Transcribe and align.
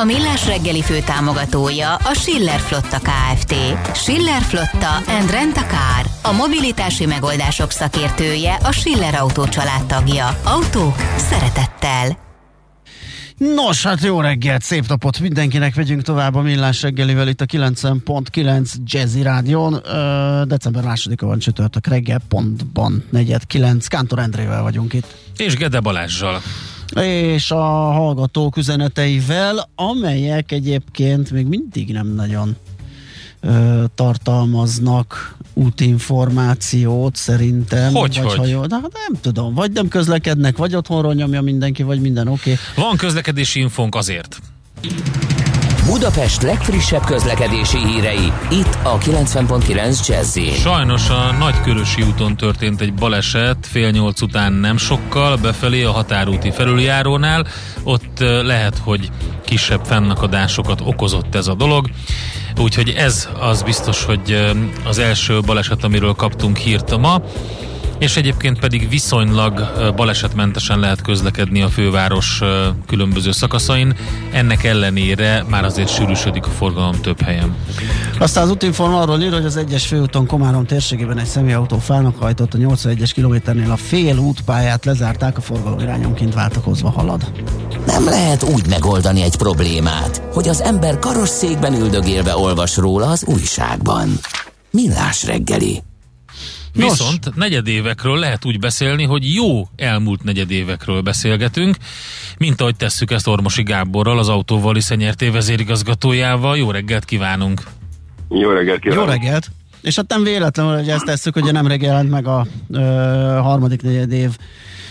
A 0.00 0.04
Millás 0.04 0.46
reggeli 0.46 0.82
fő 0.82 1.00
támogatója 1.00 1.94
a 1.94 2.14
Schiller 2.14 2.58
Flotta 2.58 2.98
KFT. 2.98 3.54
Schiller 3.94 4.42
Flotta 4.42 4.94
and 5.06 5.30
Rent 5.30 5.56
a 5.56 5.66
Car. 5.66 6.06
A 6.22 6.32
mobilitási 6.32 7.06
megoldások 7.06 7.70
szakértője 7.70 8.54
a 8.54 8.72
Schiller 8.72 9.14
Autó 9.14 9.44
tagja. 9.86 10.38
Autók 10.44 10.96
szeretettel. 11.16 12.18
Nos, 13.36 13.82
hát 13.82 14.02
jó 14.02 14.20
reggelt, 14.20 14.62
szép 14.62 14.86
napot 14.88 15.20
mindenkinek, 15.20 15.74
vegyünk 15.74 16.02
tovább 16.02 16.34
a 16.34 16.40
Millás 16.40 16.82
reggelivel 16.82 17.28
itt 17.28 17.40
a 17.40 17.46
90.9 17.46 18.72
Jazzy 18.84 19.22
Rádión. 19.22 19.80
Ö, 19.84 20.42
december 20.46 20.84
másodika 20.84 21.26
van 21.26 21.38
csütörtök 21.38 21.86
reggel, 21.86 22.20
pontban 22.28 23.04
negyed 23.10 23.46
kilenc. 23.46 23.86
Kántor 23.86 24.18
Endrével 24.18 24.62
vagyunk 24.62 24.92
itt. 24.92 25.16
És 25.36 25.54
Gede 25.54 25.80
Balázsjal 25.80 26.42
és 26.96 27.50
a 27.50 27.64
hallgatók 27.92 28.56
üzeneteivel, 28.56 29.68
amelyek 29.74 30.52
egyébként 30.52 31.30
még 31.30 31.46
mindig 31.46 31.92
nem 31.92 32.14
nagyon 32.14 32.56
ö, 33.40 33.84
tartalmaznak 33.94 35.36
útinformációt 35.54 37.16
szerintem. 37.16 37.94
Hogy, 37.94 38.20
vagy 38.22 38.26
hogy? 38.26 38.36
Hajó, 38.36 38.66
de, 38.66 38.74
hát 38.74 38.92
nem 39.08 39.20
tudom, 39.20 39.54
vagy 39.54 39.72
nem 39.72 39.88
közlekednek, 39.88 40.56
vagy 40.56 40.74
otthonról 40.76 41.14
nyomja 41.14 41.42
mindenki, 41.42 41.82
vagy 41.82 42.00
minden 42.00 42.28
oké. 42.28 42.52
Okay. 42.52 42.84
Van 42.84 42.96
közlekedési 42.96 43.60
infónk 43.60 43.94
azért. 43.94 44.40
Budapest 45.88 46.42
legfrissebb 46.42 47.04
közlekedési 47.04 47.78
hírei, 47.78 48.32
itt 48.50 48.78
a 48.82 48.98
90.9 48.98 50.06
jazz 50.06 50.38
Sajnos 50.60 51.08
a 51.08 51.32
Nagykörösi 51.38 52.02
úton 52.02 52.36
történt 52.36 52.80
egy 52.80 52.94
baleset 52.94 53.56
fél 53.60 53.90
nyolc 53.90 54.20
után 54.20 54.52
nem 54.52 54.76
sokkal, 54.76 55.36
befelé 55.36 55.82
a 55.82 55.90
határúti 55.90 56.50
felüljárónál. 56.50 57.46
Ott 57.82 58.18
lehet, 58.42 58.78
hogy 58.78 59.10
kisebb 59.44 59.84
fennakadásokat 59.84 60.80
okozott 60.84 61.34
ez 61.34 61.46
a 61.46 61.54
dolog. 61.54 61.90
Úgyhogy 62.60 62.88
ez 62.88 63.28
az 63.40 63.62
biztos, 63.62 64.04
hogy 64.04 64.52
az 64.84 64.98
első 64.98 65.40
baleset, 65.40 65.84
amiről 65.84 66.12
kaptunk 66.12 66.56
hírt 66.56 66.98
ma 66.98 67.22
és 67.98 68.16
egyébként 68.16 68.58
pedig 68.58 68.88
viszonylag 68.88 69.72
balesetmentesen 69.96 70.78
lehet 70.78 71.02
közlekedni 71.02 71.62
a 71.62 71.68
főváros 71.68 72.40
különböző 72.86 73.30
szakaszain. 73.30 73.96
Ennek 74.32 74.64
ellenére 74.64 75.44
már 75.48 75.64
azért 75.64 75.88
sűrűsödik 75.88 76.46
a 76.46 76.50
forgalom 76.50 77.00
több 77.00 77.20
helyen. 77.20 77.56
Aztán 78.18 78.44
az 78.44 78.50
útinform 78.50 78.94
arról 78.94 79.20
ír, 79.20 79.32
hogy 79.32 79.44
az 79.44 79.56
egyes 79.56 79.86
főúton 79.86 80.26
Komárom 80.26 80.66
térségében 80.66 81.18
egy 81.18 81.26
személyautó 81.26 81.78
fának 81.78 82.16
hajtott 82.18 82.54
a 82.54 82.58
81-es 82.58 83.10
kilométernél 83.14 83.70
a 83.70 83.76
fél 83.76 84.18
útpályát 84.18 84.84
lezárták, 84.84 85.36
a 85.36 85.40
forgalom 85.40 85.78
irányonként 85.78 86.34
váltakozva 86.34 86.90
halad. 86.90 87.32
Nem 87.86 88.04
lehet 88.04 88.42
úgy 88.42 88.68
megoldani 88.68 89.22
egy 89.22 89.36
problémát, 89.36 90.22
hogy 90.32 90.48
az 90.48 90.62
ember 90.62 90.98
karosszékben 90.98 91.74
üldögélve 91.74 92.36
olvas 92.36 92.76
róla 92.76 93.06
az 93.06 93.24
újságban. 93.24 94.08
Millás 94.70 95.24
reggeli. 95.24 95.87
Nos. 96.78 96.90
Viszont 96.90 97.34
negyedévekről 97.34 98.18
lehet 98.18 98.44
úgy 98.44 98.58
beszélni, 98.58 99.04
hogy 99.04 99.34
jó 99.34 99.68
elmúlt 99.76 100.22
negyedévekről 100.22 101.00
beszélgetünk, 101.00 101.76
mint 102.38 102.60
ahogy 102.60 102.76
tesszük 102.76 103.10
ezt 103.10 103.26
Ormosi 103.26 103.62
Gáborral, 103.62 104.18
az 104.18 104.28
autóval 104.28 104.76
Iszenyerté 104.76 105.28
vezérigazgatójával. 105.28 106.56
Jó 106.56 106.70
reggelt 106.70 107.04
kívánunk! 107.04 107.62
Jó 108.28 108.50
reggelt 108.50 108.80
kívánunk! 108.80 109.06
Jó 109.06 109.12
reggelt! 109.12 109.50
És 109.80 109.96
hát 109.96 110.08
nem 110.08 110.22
véletlenül, 110.22 110.76
hogy 110.76 110.88
ezt 110.88 111.04
tesszük, 111.04 111.34
hogy 111.34 111.52
nem 111.52 111.70
jelent 111.80 112.10
meg 112.10 112.26
a 112.26 112.46
ö, 112.70 112.80
harmadik 113.42 113.82
negyedév 113.82 114.36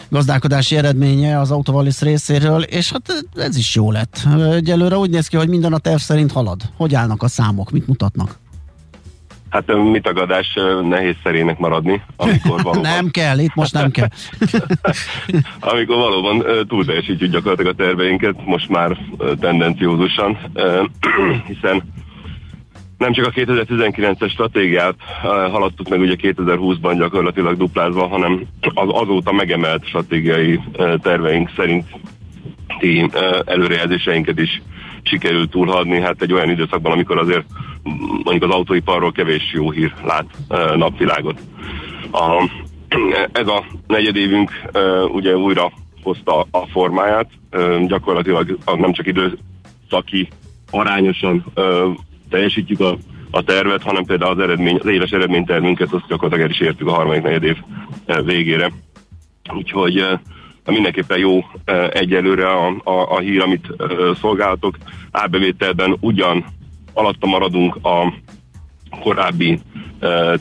gazdálkodási 0.09 0.75
eredménye 0.75 1.39
az 1.39 1.51
Autovalisz 1.51 2.01
részéről, 2.01 2.61
és 2.61 2.91
hát 2.91 3.25
ez 3.35 3.57
is 3.57 3.75
jó 3.75 3.91
lett. 3.91 4.27
Egyelőre 4.51 4.97
úgy 4.97 5.09
néz 5.09 5.27
ki, 5.27 5.35
hogy 5.37 5.49
minden 5.49 5.73
a 5.73 5.77
terv 5.77 5.99
szerint 5.99 6.31
halad. 6.31 6.61
Hogy 6.75 6.95
állnak 6.95 7.23
a 7.23 7.27
számok, 7.27 7.71
mit 7.71 7.87
mutatnak? 7.87 8.39
Hát 9.49 9.75
mi 9.75 9.99
tagadás 9.99 10.53
nehéz 10.89 11.15
szerének 11.23 11.57
maradni, 11.57 12.01
amikor 12.15 12.61
valóban... 12.61 12.81
nem 12.95 13.09
kell, 13.09 13.39
itt 13.39 13.55
most 13.55 13.73
nem 13.73 13.91
kell. 13.91 14.07
amikor 15.73 15.95
valóban 15.95 16.43
túl 16.67 16.85
teljesítjük 16.85 17.31
gyakorlatilag 17.31 17.73
a 17.73 17.83
terveinket, 17.83 18.45
most 18.45 18.69
már 18.69 18.97
tendenciózusan, 19.39 20.37
hiszen 21.47 21.83
nem 22.97 23.13
csak 23.13 23.25
a 23.25 23.31
2019-es 23.31 24.29
stratégiát 24.29 24.95
haladtuk 25.51 25.89
meg 25.89 25.99
ugye 25.99 26.15
2020-ban 26.21 26.95
gyakorlatilag 26.97 27.57
duplázva, 27.57 28.07
hanem 28.07 28.41
az 28.73 28.87
azóta 28.91 29.31
megemelt 29.31 29.85
stratégiai 29.85 30.59
terveink 31.01 31.49
szerint 31.55 31.85
előrejelzéseinket 33.45 34.39
is 34.39 34.61
sikerült 35.01 35.49
túlhadni, 35.49 36.01
hát 36.01 36.21
egy 36.21 36.33
olyan 36.33 36.49
időszakban, 36.49 36.91
amikor 36.91 37.17
azért 37.17 37.45
mondjuk 38.23 38.43
az 38.43 38.55
autóiparról 38.55 39.11
kevés 39.11 39.51
jó 39.53 39.71
hír 39.71 39.93
lát 40.03 40.25
napvilágot. 40.75 41.39
A, 42.11 42.49
ez 43.31 43.47
a 43.47 43.65
negyedévünk 43.87 44.51
ugye 45.11 45.37
újra 45.37 45.71
hozta 46.03 46.47
a 46.51 46.65
formáját, 46.71 47.29
gyakorlatilag 47.87 48.57
nem 48.77 48.93
csak 48.93 49.07
időszaki 49.07 50.27
arányosan 50.71 51.45
teljesítjük 52.29 52.79
a, 52.79 52.97
a 53.31 53.43
tervet, 53.43 53.83
hanem 53.83 54.03
például 54.03 54.31
az, 54.31 54.39
eredmény, 54.39 54.77
az 54.79 54.87
éves 54.89 55.11
eredménytervünket 55.11 55.93
azt 55.93 56.07
gyakorlatilag 56.07 56.49
el 56.49 56.55
is 56.55 56.59
értük 56.59 56.87
a 56.87 56.93
harmadik 56.93 57.21
negyedév 57.21 57.57
végére. 58.25 58.71
Úgyhogy 59.53 60.05
mindenképpen 60.65 61.17
jó 61.17 61.45
egyelőre 61.91 62.49
a, 62.49 62.67
a, 62.83 63.11
a 63.15 63.19
hír, 63.19 63.41
amit 63.41 63.67
szolgáltok. 64.21 64.77
Árbevételben 65.11 65.97
ugyan 65.99 66.45
alatta 66.97 67.27
maradunk 67.27 67.75
a 67.75 68.13
korábbi 69.01 69.59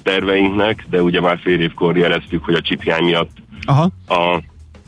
terveinknek, 0.03 0.87
de 0.91 1.03
ugye 1.03 1.21
már 1.21 1.39
fél 1.43 1.61
évkor 1.61 1.97
jeleztük, 1.97 2.45
hogy 2.45 2.55
a 2.55 2.61
csiphiány 2.61 3.05
miatt 3.05 3.31
Aha. 3.65 3.91
A, 4.09 4.43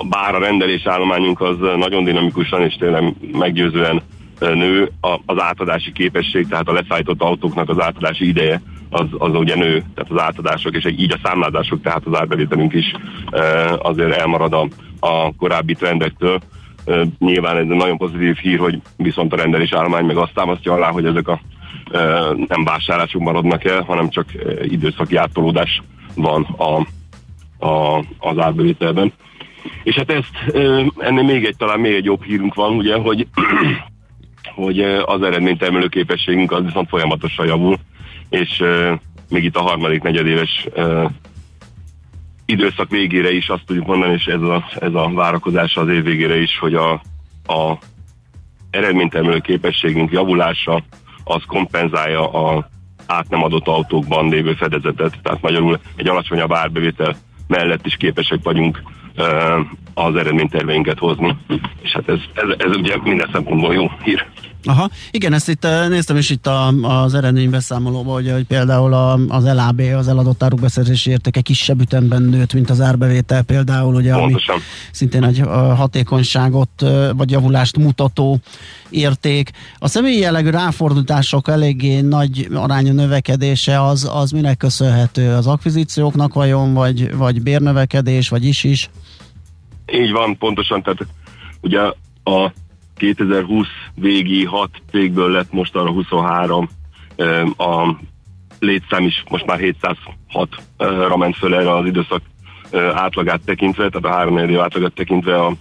bár 0.08 0.34
a 0.34 0.38
rendelés 0.38 0.86
állományunk 0.86 1.40
az 1.40 1.56
nagyon 1.76 2.04
dinamikusan 2.04 2.62
és 2.62 2.74
tényleg 2.74 3.14
meggyőzően 3.32 4.02
nő, 4.38 4.90
az 5.26 5.40
átadási 5.40 5.92
képesség, 5.92 6.48
tehát 6.48 6.68
a 6.68 6.72
leszállított 6.72 7.22
autóknak 7.22 7.68
az 7.68 7.80
átadási 7.80 8.28
ideje 8.28 8.60
az, 8.90 9.06
az 9.18 9.34
ugye 9.34 9.54
nő, 9.54 9.84
tehát 9.94 10.10
az 10.10 10.20
átadások 10.20 10.74
és 10.74 10.86
így 10.98 11.12
a 11.12 11.20
számlázások, 11.22 11.82
tehát 11.82 12.06
az 12.06 12.18
árbevételünk 12.18 12.72
is 12.72 12.92
azért 13.78 14.12
elmarad 14.12 14.52
a, 14.52 14.68
a 15.00 15.34
korábbi 15.36 15.74
trendektől. 15.74 16.40
Nyilván 17.18 17.56
ez 17.56 17.62
egy 17.62 17.76
nagyon 17.76 17.96
pozitív 17.96 18.36
hír, 18.36 18.58
hogy 18.58 18.80
viszont 18.96 19.32
a 19.32 19.36
rendelés 19.36 19.72
állomány 19.72 20.04
meg 20.04 20.16
azt 20.16 20.34
támasztja 20.34 20.72
alá, 20.72 20.90
hogy 20.90 21.04
ezek 21.04 21.28
a 21.28 21.40
nem 22.48 22.64
vásárlások 22.64 23.22
maradnak 23.22 23.64
el, 23.64 23.82
hanem 23.82 24.08
csak 24.08 24.26
időszaki 24.62 25.16
áttolódás 25.16 25.82
van 26.14 26.42
a, 26.42 26.86
a, 27.66 28.04
az 28.18 28.38
árbevételben. 28.38 29.12
És 29.82 29.94
hát 29.94 30.10
ezt, 30.10 30.54
ennél 30.98 31.22
még 31.22 31.44
egy, 31.44 31.56
talán 31.56 31.80
még 31.80 31.94
egy 31.94 32.04
jobb 32.04 32.22
hírünk 32.22 32.54
van, 32.54 32.74
ugye, 32.74 32.96
hogy, 32.96 33.26
hogy 34.54 34.80
az 35.04 35.22
eredménytermelő 35.22 35.86
képességünk 35.88 36.52
az 36.52 36.64
viszont 36.64 36.88
folyamatosan 36.88 37.46
javul, 37.46 37.76
és 38.28 38.62
még 39.28 39.44
itt 39.44 39.56
a 39.56 39.62
harmadik 39.62 40.02
negyedéves 40.02 40.68
időszak 42.46 42.90
végére 42.90 43.32
is 43.32 43.48
azt 43.48 43.64
tudjuk 43.66 43.86
mondani, 43.86 44.12
és 44.12 44.24
ez 44.24 44.40
a, 44.40 44.64
ez 44.80 44.94
a 44.94 45.10
várakozás 45.14 45.76
az 45.76 45.88
év 45.88 46.02
végére 46.02 46.40
is, 46.40 46.58
hogy 46.58 46.74
a, 46.74 46.92
a 47.46 47.78
eredménytermelő 48.70 49.38
képességünk 49.38 50.12
javulása 50.12 50.82
az 51.28 51.42
kompenzálja 51.46 52.32
a 52.32 52.68
át 53.06 53.28
nem 53.28 53.42
adott 53.42 53.66
autókban 53.66 54.28
lévő 54.28 54.54
fedezetet, 54.54 55.18
tehát 55.22 55.42
magyarul 55.42 55.78
egy 55.96 56.08
alacsonyabb 56.08 56.52
árbevétel 56.52 57.16
mellett 57.46 57.86
is 57.86 57.96
képesek 57.96 58.38
vagyunk 58.42 58.82
az 59.94 60.16
eredményterveinket 60.16 60.98
hozni. 60.98 61.36
És 61.82 61.92
hát 61.92 62.08
ez, 62.08 62.18
ez, 62.34 62.48
ez 62.58 62.76
ugye 62.76 62.96
minden 63.02 63.28
szempontból 63.32 63.74
jó 63.74 63.90
hír. 64.02 64.26
Aha, 64.64 64.90
igen, 65.10 65.32
ezt 65.32 65.48
itt 65.48 65.66
néztem 65.88 66.16
is 66.16 66.30
itt 66.30 66.46
a, 66.46 66.66
az 67.02 67.14
eredménybeszámolóban, 67.14 68.14
hogy, 68.14 68.30
hogy 68.30 68.44
például 68.44 68.92
a, 68.92 69.18
az 69.28 69.44
LAB, 69.44 69.80
az 69.80 70.08
eladott 70.08 70.42
áruk 70.42 70.60
beszerzési 70.60 71.10
értéke 71.10 71.40
kisebb 71.40 71.80
ütemben 71.80 72.22
nőtt, 72.22 72.52
mint 72.52 72.70
az 72.70 72.80
árbevétel 72.80 73.42
például, 73.42 73.94
ugye, 73.94 74.12
Pontosan. 74.12 74.54
ami 74.54 74.64
szintén 74.90 75.24
egy 75.24 75.40
hatékonyságot 75.76 76.84
vagy 77.16 77.30
javulást 77.30 77.76
mutató 77.76 78.38
érték. 78.90 79.50
A 79.78 79.88
személyi 79.88 80.18
jellegű 80.18 80.50
ráfordítások 80.50 81.48
eléggé 81.48 82.00
nagy 82.00 82.48
arányú 82.54 82.92
növekedése 82.92 83.82
az, 83.84 84.10
az 84.12 84.30
minek 84.30 84.56
köszönhető? 84.56 85.32
Az 85.32 85.46
akvizícióknak 85.46 86.34
vajon, 86.34 86.74
vagy, 86.74 87.16
vagy 87.16 87.42
bérnövekedés, 87.42 88.28
vagy 88.28 88.44
is 88.44 88.64
is? 88.64 88.90
Így 89.92 90.10
van, 90.10 90.38
pontosan, 90.38 90.82
tehát 90.82 91.06
ugye 91.60 91.80
a 92.24 92.52
2020 92.98 93.66
végi 93.94 94.44
6 94.44 94.70
cégből 94.90 95.30
lett 95.30 95.52
most 95.52 95.76
arra 95.76 95.90
23, 95.90 96.68
a 97.56 97.94
létszám 98.58 99.04
is 99.04 99.24
most 99.30 99.46
már 99.46 99.58
706-ra 99.60 101.18
ment 101.18 101.36
föl 101.36 101.54
erre 101.54 101.76
az 101.76 101.86
időszak 101.86 102.22
átlagát 102.94 103.40
tekintve, 103.44 103.88
tehát 103.88 104.04
a 104.04 104.18
három 104.18 104.38
év 104.38 104.60
átlagát 104.60 104.92
tekintve 104.92 105.40
a, 105.40 105.52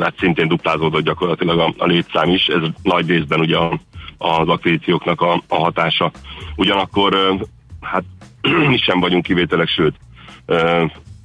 hát 0.00 0.14
szintén 0.18 0.48
duplázódott 0.48 1.04
gyakorlatilag 1.04 1.58
a, 1.58 1.74
a 1.78 1.86
létszám 1.86 2.28
is, 2.28 2.46
ez 2.46 2.62
nagy 2.82 3.08
részben 3.08 3.40
ugye 3.40 3.56
a, 3.56 3.80
az 4.18 4.48
akvizícióknak 4.48 5.20
a, 5.20 5.42
a 5.48 5.56
hatása. 5.56 6.10
Ugyanakkor 6.56 7.36
hát 7.80 8.04
mi 8.68 8.76
sem 8.76 9.00
vagyunk 9.00 9.22
kivételek, 9.22 9.68
sőt 9.68 9.94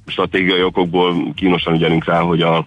stratégiai 0.06 0.62
okokból 0.62 1.32
kínosan 1.34 1.74
ügyelünk 1.74 2.04
rá, 2.04 2.20
hogy 2.20 2.42
a 2.42 2.66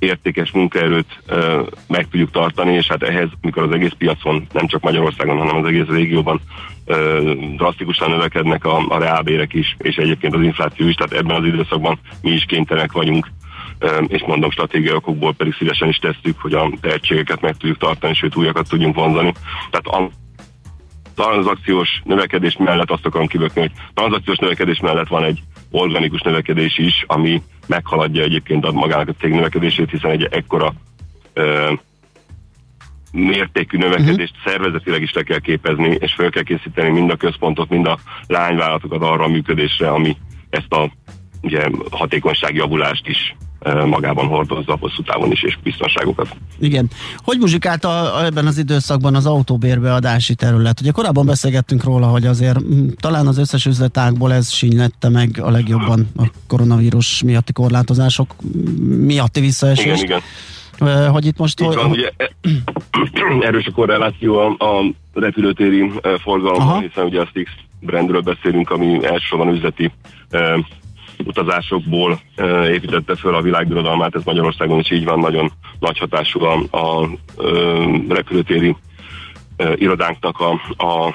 értékes 0.00 0.50
munkaerőt 0.50 1.22
ö, 1.26 1.62
meg 1.88 2.08
tudjuk 2.08 2.30
tartani, 2.30 2.74
és 2.74 2.86
hát 2.86 3.02
ehhez, 3.02 3.28
mikor 3.40 3.62
az 3.62 3.72
egész 3.72 3.92
piacon, 3.98 4.46
nem 4.52 4.66
csak 4.66 4.82
Magyarországon, 4.82 5.38
hanem 5.38 5.56
az 5.56 5.66
egész 5.66 5.86
régióban 5.86 6.40
ö, 6.84 7.32
drasztikusan 7.56 8.10
növekednek 8.10 8.64
a, 8.64 8.86
a 8.88 8.98
reálbérek 8.98 9.52
is, 9.52 9.76
és 9.78 9.96
egyébként 9.96 10.34
az 10.34 10.42
infláció 10.42 10.88
is, 10.88 10.94
tehát 10.94 11.12
ebben 11.12 11.36
az 11.36 11.46
időszakban 11.46 11.98
mi 12.22 12.30
is 12.30 12.44
kénytelenek 12.44 12.92
vagyunk, 12.92 13.26
és 14.06 14.22
mondom 14.26 14.50
stratégiai 14.50 14.94
okokból 14.94 15.34
pedig 15.34 15.54
szívesen 15.54 15.88
is 15.88 15.96
tesszük, 15.96 16.40
hogy 16.40 16.52
a 16.52 16.70
tehetségeket 16.80 17.40
meg 17.40 17.56
tudjuk 17.56 17.78
tartani, 17.78 18.14
sőt 18.14 18.36
újakat 18.36 18.68
tudjunk 18.68 18.94
vonzani. 18.94 19.32
Tehát 19.70 19.86
a 20.02 20.10
tranzakciós 21.14 22.00
növekedés 22.04 22.56
mellett 22.56 22.90
azt 22.90 23.06
akarom 23.06 23.26
kibökni, 23.26 23.60
hogy 23.60 23.72
tranzakciós 23.94 24.38
növekedés 24.38 24.80
mellett 24.80 25.08
van 25.08 25.24
egy 25.24 25.42
organikus 25.70 26.20
növekedés 26.20 26.78
is, 26.78 27.04
ami 27.06 27.42
meghaladja 27.66 28.22
egyébként 28.22 28.64
a 28.64 28.72
magának 28.72 29.08
a 29.08 29.14
cég 29.20 29.32
növekedését, 29.32 29.90
hiszen 29.90 30.10
egy 30.10 30.28
ekkora 30.30 30.72
ö, 31.32 31.72
mértékű 33.12 33.78
növekedést 33.78 34.34
uh-huh. 34.36 34.52
szervezetileg 34.52 35.02
is 35.02 35.12
le 35.12 35.22
kell 35.22 35.38
képezni, 35.38 35.96
és 36.00 36.12
fel 36.12 36.30
kell 36.30 36.42
készíteni 36.42 36.88
mind 36.88 37.10
a 37.10 37.16
központot, 37.16 37.68
mind 37.68 37.86
a 37.86 37.98
lányvállalatokat 38.26 39.02
arra 39.02 39.24
a 39.24 39.28
működésre, 39.28 39.88
ami 39.88 40.16
ezt 40.50 40.72
a 40.72 40.90
ugye, 41.40 41.70
hatékonyságjavulást 41.90 43.06
is 43.06 43.34
magában 43.86 44.26
hordozza 44.26 44.76
hosszú 44.80 45.02
távon 45.02 45.30
is, 45.30 45.42
és 45.42 45.58
biztonságokat. 45.62 46.36
Igen. 46.58 46.90
Hogy 47.16 47.38
muzsikált 47.38 47.84
a, 47.84 48.24
ebben 48.24 48.46
az 48.46 48.58
időszakban 48.58 49.14
az 49.14 49.26
autóbérbeadási 49.26 50.34
terület? 50.34 50.80
Ugye 50.80 50.90
korábban 50.90 51.26
beszélgettünk 51.26 51.84
róla, 51.84 52.06
hogy 52.06 52.26
azért 52.26 52.58
talán 53.00 53.26
az 53.26 53.38
összes 53.38 53.66
üzletágból 53.66 54.32
ez 54.32 54.50
sínylette 54.52 55.08
meg 55.08 55.40
a 55.42 55.50
legjobban 55.50 56.08
a 56.16 56.22
koronavírus 56.46 57.22
miatti 57.22 57.52
korlátozások 57.52 58.34
miatti 59.06 59.40
visszaesés. 59.40 60.02
Igen, 60.02 60.20
igen. 60.78 61.10
Hogy 61.10 61.26
itt 61.26 61.38
most... 61.38 61.60
Így 61.60 61.74
van, 61.74 61.90
ugye 61.90 62.10
erős 63.48 63.66
a 63.66 63.72
korreláció 63.72 64.38
a, 64.38 64.46
a 64.64 64.92
repülőtéri 65.14 65.90
forgalomban, 66.22 66.80
hiszen 66.80 67.04
ugye 67.04 67.20
a 67.20 67.26
Stix 67.26 67.50
brandről 67.80 68.20
beszélünk, 68.20 68.70
ami 68.70 69.04
elsősorban 69.04 69.54
üzleti 69.54 69.90
utazásokból 71.26 72.20
építette 72.70 73.14
föl 73.14 73.34
a 73.34 73.42
világbirodalmát, 73.42 74.14
ez 74.14 74.24
Magyarországon 74.24 74.78
is 74.78 74.90
így 74.90 75.04
van, 75.04 75.18
nagyon 75.18 75.52
nagy 75.78 75.98
hatású 75.98 76.40
a, 76.42 76.62
a, 76.70 77.08
repülőtéri 78.08 78.76
irodánknak 79.74 80.40
a, 80.40 80.50
a 80.84 81.14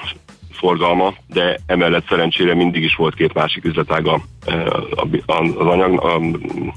forgalma, 0.50 1.14
de 1.26 1.58
emellett 1.66 2.08
szerencsére 2.08 2.54
mindig 2.54 2.82
is 2.82 2.94
volt 2.94 3.14
két 3.14 3.34
másik 3.34 3.64
üzletága 3.64 4.20
az 5.26 5.66
anyag, 5.66 6.04
a 6.04 6.20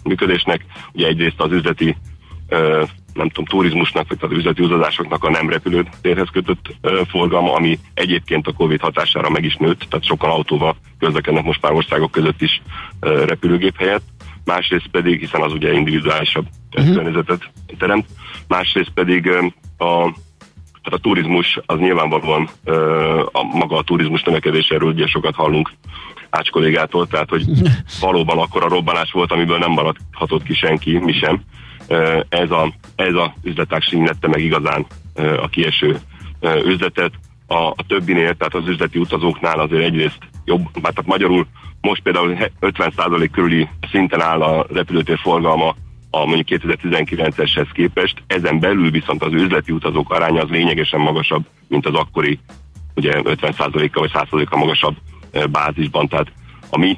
működésnek. 0.03 0.65
Ugye 0.93 1.07
egyrészt 1.07 1.41
az 1.41 1.51
üzleti 1.51 1.95
nem 3.13 3.29
tudom, 3.29 3.45
turizmusnak, 3.45 4.07
vagy 4.07 4.17
az 4.21 4.37
üzleti 4.37 4.63
utazásoknak 4.63 5.23
a 5.23 5.29
nem 5.29 5.49
repülőtérhez 5.49 6.27
kötött 6.31 6.75
forgalma, 7.07 7.53
ami 7.53 7.79
egyébként 7.93 8.47
a 8.47 8.53
Covid 8.53 8.79
hatására 8.79 9.29
meg 9.29 9.43
is 9.43 9.55
nőtt, 9.55 9.85
tehát 9.89 10.05
sokan 10.05 10.29
autóval 10.29 10.75
közlekednek 10.99 11.43
most 11.43 11.61
már 11.61 11.71
országok 11.71 12.11
között 12.11 12.41
is 12.41 12.61
repülőgép 12.99 13.77
helyett. 13.77 14.03
Másrészt 14.45 14.87
pedig, 14.91 15.19
hiszen 15.19 15.41
az 15.41 15.53
ugye 15.53 15.73
individuálisabb 15.73 16.45
uh-huh. 16.77 16.93
környezetet 16.93 17.51
teremt, 17.77 18.05
másrészt 18.47 18.91
pedig 18.93 19.27
a 19.77 20.13
tehát 20.83 20.99
a 20.99 21.09
turizmus 21.09 21.59
az 21.65 21.79
nyilvánvalóan 21.79 22.49
a 23.31 23.43
maga 23.43 23.77
a 23.77 23.83
turizmus 23.83 24.23
növekedéséről 24.23 24.89
ugye 24.89 25.07
sokat 25.07 25.35
hallunk 25.35 25.71
Ács 26.29 26.49
kollégától, 26.49 27.07
tehát 27.07 27.29
hogy 27.29 27.45
valóban 27.99 28.37
akkor 28.37 28.63
a 28.63 28.67
robbanás 28.67 29.11
volt, 29.11 29.31
amiből 29.31 29.57
nem 29.57 29.71
maradhatott 29.71 30.43
ki 30.43 30.53
senki, 30.53 30.97
mi 30.97 31.11
sem 31.11 31.41
ez 32.29 32.51
a, 32.51 32.73
ez 32.95 33.13
a 33.13 33.33
üzletág 33.43 33.81
sínlette 33.81 34.27
meg 34.27 34.41
igazán 34.41 34.85
a 35.15 35.47
kieső 35.49 35.99
üzletet. 36.65 37.11
A, 37.47 37.67
a 37.67 37.85
többinél, 37.87 38.33
tehát 38.33 38.55
az 38.55 38.67
üzleti 38.67 38.99
utazóknál 38.99 39.59
azért 39.59 39.83
egyrészt 39.83 40.17
jobb, 40.45 40.71
tehát 40.71 41.05
magyarul 41.05 41.47
most 41.81 42.01
például 42.01 42.37
50% 42.61 43.29
körüli 43.31 43.69
szinten 43.91 44.21
áll 44.21 44.41
a 44.41 44.65
repülőtér 44.73 45.17
forgalma 45.17 45.75
a 46.09 46.25
mondjuk 46.25 46.61
2019-eshez 46.61 47.67
képest, 47.73 48.23
ezen 48.27 48.59
belül 48.59 48.91
viszont 48.91 49.23
az 49.23 49.33
üzleti 49.33 49.71
utazók 49.71 50.11
aránya 50.13 50.41
az 50.41 50.49
lényegesen 50.49 50.99
magasabb, 50.99 51.45
mint 51.67 51.85
az 51.85 51.93
akkori 51.93 52.39
ugye 52.95 53.21
50%-kal 53.23 54.07
vagy 54.07 54.11
100%-kal 54.13 54.59
magasabb 54.59 54.95
bázisban, 55.51 56.07
tehát 56.07 56.31
a 56.69 56.77
mi 56.77 56.97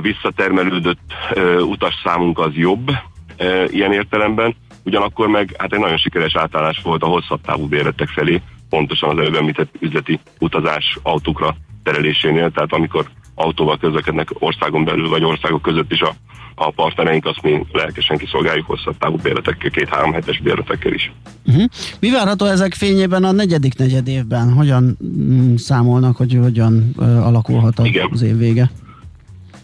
visszatermelődött 0.00 1.12
utasszámunk 1.60 2.38
az 2.38 2.54
jobb, 2.54 2.90
e, 3.36 3.64
ilyen 3.70 3.92
értelemben, 3.92 4.56
ugyanakkor 4.84 5.28
meg 5.28 5.54
hát 5.58 5.72
egy 5.72 5.80
nagyon 5.80 5.96
sikeres 5.96 6.36
átállás 6.36 6.80
volt 6.82 7.02
a 7.02 7.06
hosszabb 7.06 7.40
távú 7.40 7.66
bérletek 7.66 8.08
felé, 8.08 8.42
pontosan 8.68 9.10
az 9.10 9.18
előbb 9.18 9.34
említett 9.34 9.74
üzleti 9.78 10.20
utazás 10.38 10.98
autókra 11.02 11.56
terelésénél, 11.82 12.50
tehát 12.50 12.72
amikor 12.72 13.08
autóval 13.34 13.78
közlekednek 13.78 14.28
országon 14.38 14.84
belül, 14.84 15.08
vagy 15.08 15.24
országok 15.24 15.62
között 15.62 15.92
is 15.92 16.00
a, 16.00 16.14
a 16.54 16.70
partnereink, 16.70 17.24
azt 17.26 17.42
mi 17.42 17.66
lelkesen 17.72 18.18
kiszolgáljuk 18.18 18.66
hosszabb 18.66 18.98
távú 18.98 19.16
bérletekkel, 19.16 19.70
két-három 19.70 20.12
hetes 20.12 20.40
bérletekkel 20.40 20.92
is. 20.92 21.12
Uh-huh. 21.46 21.64
Mi 22.00 22.10
várható 22.10 22.46
ezek 22.46 22.74
fényében 22.74 23.24
a 23.24 23.32
negyedik 23.32 23.76
negyed 23.76 24.08
évben? 24.08 24.52
Hogyan 24.52 24.98
mm, 25.04 25.54
számolnak, 25.54 26.16
hogy 26.16 26.38
hogyan 26.40 26.90
uh, 26.96 27.26
alakulhat 27.26 27.78
az, 27.78 27.84
Igen. 27.84 28.08
az 28.12 28.22
év 28.22 28.38
vége? 28.38 28.70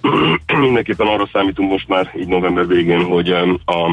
mindenképpen 0.59 1.07
arra 1.07 1.29
számítunk 1.33 1.71
most 1.71 1.89
már 1.89 2.13
így 2.17 2.29
november 2.29 2.67
végén, 2.67 3.05
hogy 3.05 3.31
a, 3.65 3.89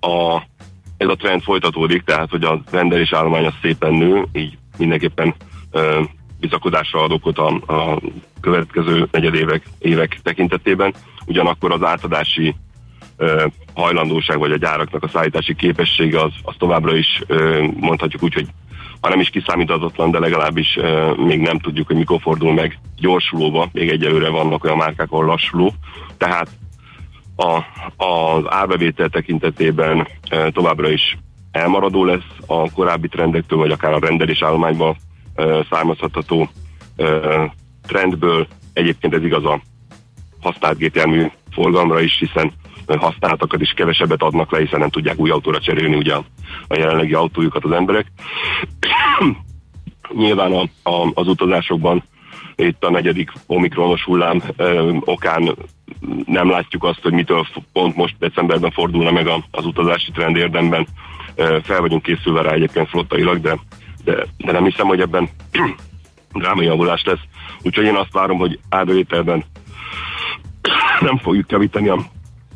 a, 0.00 0.46
ez 0.96 1.08
a 1.08 1.16
trend 1.16 1.42
folytatódik, 1.42 2.02
tehát 2.02 2.30
hogy 2.30 2.44
a 2.44 2.62
rendelés 2.70 3.12
állomány 3.12 3.46
az 3.46 3.54
szépen 3.62 3.94
nő, 3.94 4.26
így 4.32 4.58
mindenképpen 4.78 5.34
uh, 5.72 6.06
bizakodásra 6.40 7.02
ad 7.02 7.12
okot 7.12 7.38
a, 7.38 7.48
a 7.66 8.00
következő 8.40 9.08
negyedévek 9.10 9.62
évek 9.78 10.20
tekintetében. 10.22 10.94
Ugyanakkor 11.26 11.72
az 11.72 11.82
átadási 11.82 12.54
uh, 13.18 13.42
hajlandóság, 13.74 14.38
vagy 14.38 14.52
a 14.52 14.56
gyáraknak 14.56 15.02
a 15.02 15.08
szállítási 15.08 15.54
képessége 15.54 16.20
az, 16.20 16.32
az 16.42 16.54
továbbra 16.58 16.96
is 16.96 17.22
uh, 17.28 17.72
mondhatjuk 17.76 18.22
úgy, 18.22 18.34
hogy 18.34 18.46
ha 19.02 19.08
nem 19.08 19.20
is 19.20 19.30
kiszámíthatatlan, 19.30 20.10
de 20.10 20.18
legalábbis 20.18 20.76
uh, 20.76 21.16
még 21.16 21.40
nem 21.40 21.58
tudjuk, 21.58 21.86
hogy 21.86 21.96
mikor 21.96 22.20
fordul 22.20 22.52
meg 22.52 22.78
gyorsulóba, 22.96 23.68
még 23.72 23.88
egyelőre 23.88 24.28
vannak 24.28 24.64
olyan 24.64 24.76
márkák, 24.76 25.10
ahol 25.10 25.24
lassuló, 25.24 25.72
tehát 26.16 26.48
a, 27.36 27.60
az 28.04 28.44
árbevétel 28.48 29.08
tekintetében 29.08 30.08
uh, 30.32 30.48
továbbra 30.48 30.90
is 30.90 31.18
elmaradó 31.52 32.04
lesz 32.04 32.36
a 32.46 32.70
korábbi 32.70 33.08
trendektől, 33.08 33.58
vagy 33.58 33.70
akár 33.70 33.92
a 33.92 33.98
rendelés 33.98 34.42
állományban 34.42 34.96
uh, 35.36 35.64
származható 35.70 36.48
uh, 36.96 37.44
trendből. 37.86 38.46
Egyébként 38.72 39.14
ez 39.14 39.24
igaz 39.24 39.44
a 39.44 39.60
használt 40.40 40.78
gépjármű 40.78 41.26
forgalomra 41.50 42.00
is, 42.00 42.18
hiszen 42.18 42.52
használatokat 42.86 43.60
is 43.60 43.70
kevesebbet 43.70 44.22
adnak 44.22 44.52
le, 44.52 44.58
hiszen 44.58 44.80
nem 44.80 44.90
tudják 44.90 45.18
új 45.18 45.30
autóra 45.30 45.60
cserélni 45.60 45.96
ugye 45.96 46.14
a, 46.14 46.24
a 46.68 46.78
jelenlegi 46.78 47.14
autójukat 47.14 47.64
az 47.64 47.72
emberek. 47.72 48.06
Nyilván 50.14 50.52
a, 50.52 50.90
a, 50.90 51.10
az 51.14 51.28
utazásokban 51.28 52.02
itt 52.56 52.84
a 52.84 52.90
negyedik 52.90 53.32
omikronos 53.46 54.04
hullám 54.04 54.42
ö, 54.56 54.96
okán 55.00 55.54
nem 56.26 56.50
látjuk 56.50 56.84
azt, 56.84 57.02
hogy 57.02 57.12
mitől 57.12 57.46
pont 57.72 57.96
most 57.96 58.14
decemberben 58.18 58.70
fordulna 58.70 59.10
meg 59.10 59.30
az 59.50 59.66
utazási 59.66 60.10
trend 60.10 60.36
érdemben. 60.36 60.86
Ö, 61.34 61.58
fel 61.62 61.80
vagyunk 61.80 62.02
készülve 62.02 62.42
rá 62.42 62.52
egyébként 62.52 62.88
flottailag, 62.88 63.40
de, 63.40 63.58
de, 64.04 64.26
de 64.36 64.52
nem 64.52 64.64
hiszem, 64.64 64.86
hogy 64.86 65.00
ebben 65.00 65.28
drámai 66.32 66.66
javulás 66.66 67.04
lesz. 67.04 67.22
Úgyhogy 67.62 67.84
én 67.84 67.96
azt 67.96 68.12
várom, 68.12 68.38
hogy 68.38 68.58
árbevételben 68.68 69.44
nem 71.00 71.18
fogjuk 71.18 71.50
javítani 71.50 71.88
a, 71.88 71.98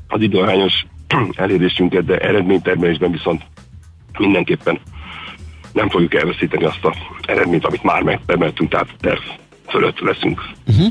az 0.08 0.20
időhányos 0.20 0.86
elérésünket, 1.36 2.04
de 2.04 2.18
eredménytermelésben 2.18 3.10
viszont 3.10 3.42
mindenképpen 4.18 4.80
nem 5.72 5.88
fogjuk 5.88 6.14
elveszíteni 6.14 6.64
azt 6.64 6.84
az 6.84 6.96
eredményt, 7.26 7.64
amit 7.64 7.82
már 7.82 8.02
megtermeltünk, 8.02 8.70
tehát 8.70 8.88
terv 9.00 9.20
fölött 9.68 10.00
leszünk. 10.00 10.42
Uh-huh. 10.66 10.86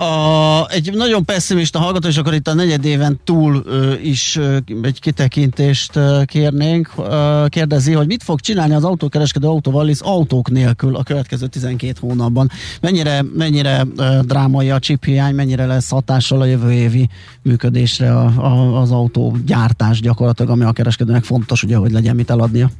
A, 0.00 0.66
egy 0.68 0.92
nagyon 0.94 1.24
pessimista 1.24 1.78
hallgató, 1.78 2.08
és 2.08 2.16
akkor 2.16 2.34
itt 2.34 2.48
a 2.48 2.54
negyed 2.54 2.84
éven 2.84 3.20
túl 3.24 3.62
ö, 3.66 3.92
is 3.92 4.36
ö, 4.36 4.56
egy 4.82 5.00
kitekintést 5.00 5.96
ö, 5.96 6.22
kérnénk. 6.24 6.92
Ö, 6.98 7.44
kérdezi, 7.48 7.92
hogy 7.92 8.06
mit 8.06 8.22
fog 8.22 8.40
csinálni 8.40 8.74
az 8.74 8.84
autókereskedő 8.84 9.46
Autovallis 9.46 10.00
autók 10.00 10.50
nélkul 10.50 10.96
a 10.96 11.02
következő 11.02 11.46
12 11.46 11.92
hónapban. 12.00 12.50
Mennyire, 12.80 13.24
mennyire 13.34 13.86
ö, 13.96 14.18
drámai 14.22 14.70
a 14.70 14.78
hiány, 15.00 15.34
mennyire 15.34 15.66
lesz 15.66 15.90
hatással 15.90 16.40
a 16.40 16.44
jövő 16.44 16.72
évi 16.72 17.08
működésre 17.42 18.16
a, 18.16 18.24
a, 18.24 18.80
az 18.80 18.90
autógyártás 18.90 20.00
gyakorlatilag, 20.00 20.50
ami 20.50 20.64
a 20.64 20.72
kereskedőnek 20.72 21.24
fontos, 21.24 21.62
ugye, 21.62 21.76
hogy 21.76 21.92
legyen 21.92 22.16
mit 22.16 22.30
eladnia. 22.30 22.70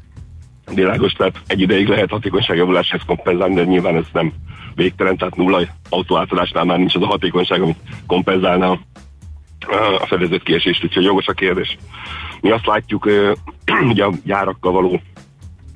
Világos, 0.75 1.13
tehát 1.13 1.41
egy 1.47 1.61
ideig 1.61 1.89
lehet 1.89 2.11
hatékonyságjavuláshoz 2.11 3.01
kompenzálni, 3.07 3.55
de 3.55 3.65
nyilván 3.65 3.97
ez 3.97 4.05
nem 4.13 4.33
végtelen, 4.75 5.17
tehát 5.17 5.37
nulla 5.37 5.61
autóátadásnál 5.89 6.65
már 6.65 6.79
nincs 6.79 6.95
az 6.95 7.03
a 7.03 7.07
hatékonyság, 7.07 7.63
amit 7.63 7.79
kompenzálna 8.07 8.79
a 10.01 10.07
fedezett 10.07 10.43
kiesést, 10.43 10.85
úgyhogy 10.85 11.05
jogos 11.05 11.27
a 11.27 11.33
kérdés. 11.33 11.77
Mi 12.41 12.51
azt 12.51 12.67
látjuk, 12.67 13.11
ugye 13.91 14.05
a 14.05 14.13
gyárakkal 14.25 14.73
való 14.73 15.01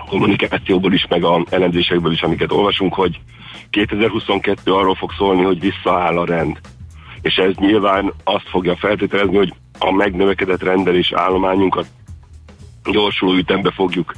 kommunikációból 0.08 0.92
is, 0.92 1.06
meg 1.08 1.24
a 1.24 1.44
elemzésekből 1.50 2.12
is, 2.12 2.22
amiket 2.22 2.52
olvasunk, 2.52 2.94
hogy 2.94 3.20
2022 3.70 4.72
arról 4.72 4.94
fog 4.94 5.12
szólni, 5.16 5.42
hogy 5.42 5.60
visszaáll 5.60 6.18
a 6.18 6.24
rend. 6.24 6.60
És 7.20 7.36
ez 7.36 7.54
nyilván 7.54 8.12
azt 8.24 8.48
fogja 8.48 8.76
feltételezni, 8.76 9.36
hogy 9.36 9.54
a 9.78 9.92
megnövekedett 9.92 10.62
rendelés 10.62 11.12
állományunkat 11.12 11.86
gyorsuló 12.84 13.32
ütembe 13.32 13.70
fogjuk 13.70 14.14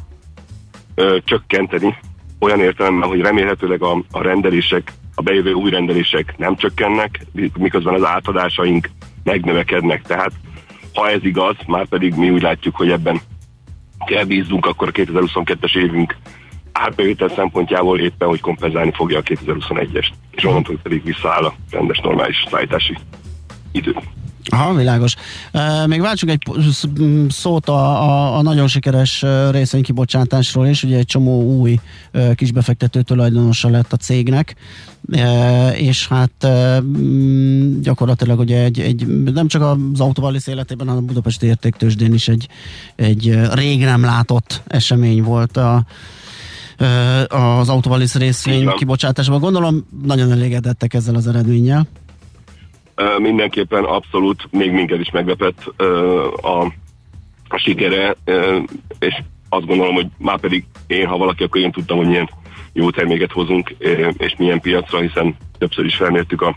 ö, 0.96 1.16
csökkenteni, 1.24 1.98
olyan 2.38 2.60
értelemben, 2.60 3.08
hogy 3.08 3.20
remélhetőleg 3.20 3.82
a, 3.82 4.02
a 4.10 4.22
rendelések, 4.22 4.92
a 5.14 5.22
bejövő 5.22 5.52
új 5.52 5.70
rendelések 5.70 6.34
nem 6.36 6.56
csökkennek, 6.56 7.20
miközben 7.58 7.94
az 7.94 8.04
átadásaink 8.04 8.90
megnövekednek. 9.24 10.02
Tehát 10.02 10.32
ha 10.94 11.10
ez 11.10 11.24
igaz, 11.24 11.56
már 11.66 11.86
pedig 11.86 12.14
mi 12.14 12.30
úgy 12.30 12.42
látjuk, 12.42 12.76
hogy 12.76 12.90
ebben 12.90 13.20
kell 14.06 14.24
bízzunk, 14.24 14.66
akkor 14.66 14.88
a 14.88 14.92
2022-es 14.92 15.76
évünk 15.76 16.16
árbevétel 16.72 17.28
szempontjából 17.28 18.00
éppen, 18.00 18.28
hogy 18.28 18.40
kompenzálni 18.40 18.92
fogja 18.94 19.18
a 19.18 19.22
2021-est, 19.22 20.08
és 20.30 20.44
onnantól 20.44 20.78
pedig 20.82 21.04
visszaáll 21.04 21.44
a 21.44 21.54
rendes 21.70 22.00
normális 22.00 22.44
szállítási 22.50 22.96
idő. 23.72 23.96
Aha, 24.50 24.74
világos. 24.74 25.14
Még 25.86 26.00
váltsunk 26.00 26.32
egy 26.32 26.42
szót 27.28 27.68
a, 27.68 28.02
a, 28.02 28.36
a 28.36 28.42
nagyon 28.42 28.68
sikeres 28.68 29.24
részvénykibocsátásról 29.50 30.66
is. 30.66 30.82
Ugye 30.82 30.96
egy 30.96 31.06
csomó 31.06 31.42
új 31.42 31.80
kisbefektető 32.34 33.02
tulajdonosa 33.02 33.68
lett 33.68 33.92
a 33.92 33.96
cégnek, 33.96 34.54
és 35.76 36.08
hát 36.08 36.48
gyakorlatilag 37.80 38.38
ugye 38.38 38.62
egy, 38.62 38.80
egy 38.80 39.06
nem 39.32 39.48
csak 39.48 39.62
az 39.62 40.00
autóvalisz 40.00 40.46
életében, 40.46 40.86
hanem 40.86 41.02
a 41.02 41.06
Budapesti 41.06 41.46
Értéktősdén 41.46 42.14
is 42.14 42.28
egy, 42.28 42.48
egy 42.96 43.38
rég 43.52 43.80
nem 43.80 44.02
látott 44.02 44.62
esemény 44.66 45.22
volt 45.22 45.56
a, 45.56 45.84
az 47.28 47.68
autóvalisz 47.68 48.14
részvény 48.14 48.68
kibocsátásban. 48.68 49.40
Gondolom 49.40 49.86
nagyon 50.04 50.30
elégedettek 50.30 50.94
ezzel 50.94 51.14
az 51.14 51.26
eredménnyel 51.26 51.86
mindenképpen 53.18 53.84
abszolút 53.84 54.48
még 54.50 54.70
minket 54.70 55.00
is 55.00 55.10
meglepett 55.10 55.80
a, 56.42 56.72
sikere, 57.56 58.16
és 58.98 59.22
azt 59.48 59.66
gondolom, 59.66 59.94
hogy 59.94 60.06
már 60.18 60.40
pedig 60.40 60.64
én, 60.86 61.06
ha 61.06 61.16
valaki, 61.16 61.42
akkor 61.42 61.60
én 61.60 61.72
tudtam, 61.72 61.96
hogy 61.96 62.06
milyen 62.06 62.30
jó 62.72 62.90
terméket 62.90 63.32
hozunk, 63.32 63.74
és 64.16 64.34
milyen 64.38 64.60
piacra, 64.60 65.00
hiszen 65.00 65.36
többször 65.58 65.84
is 65.84 65.96
felmértük 65.96 66.42
a, 66.42 66.56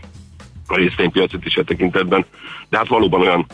a 0.66 0.76
részvénypiacot 0.76 1.44
is 1.44 1.54
e 1.54 1.62
tekintetben. 1.62 2.24
De 2.68 2.76
hát 2.76 2.88
valóban 2.88 3.20
olyan 3.20 3.46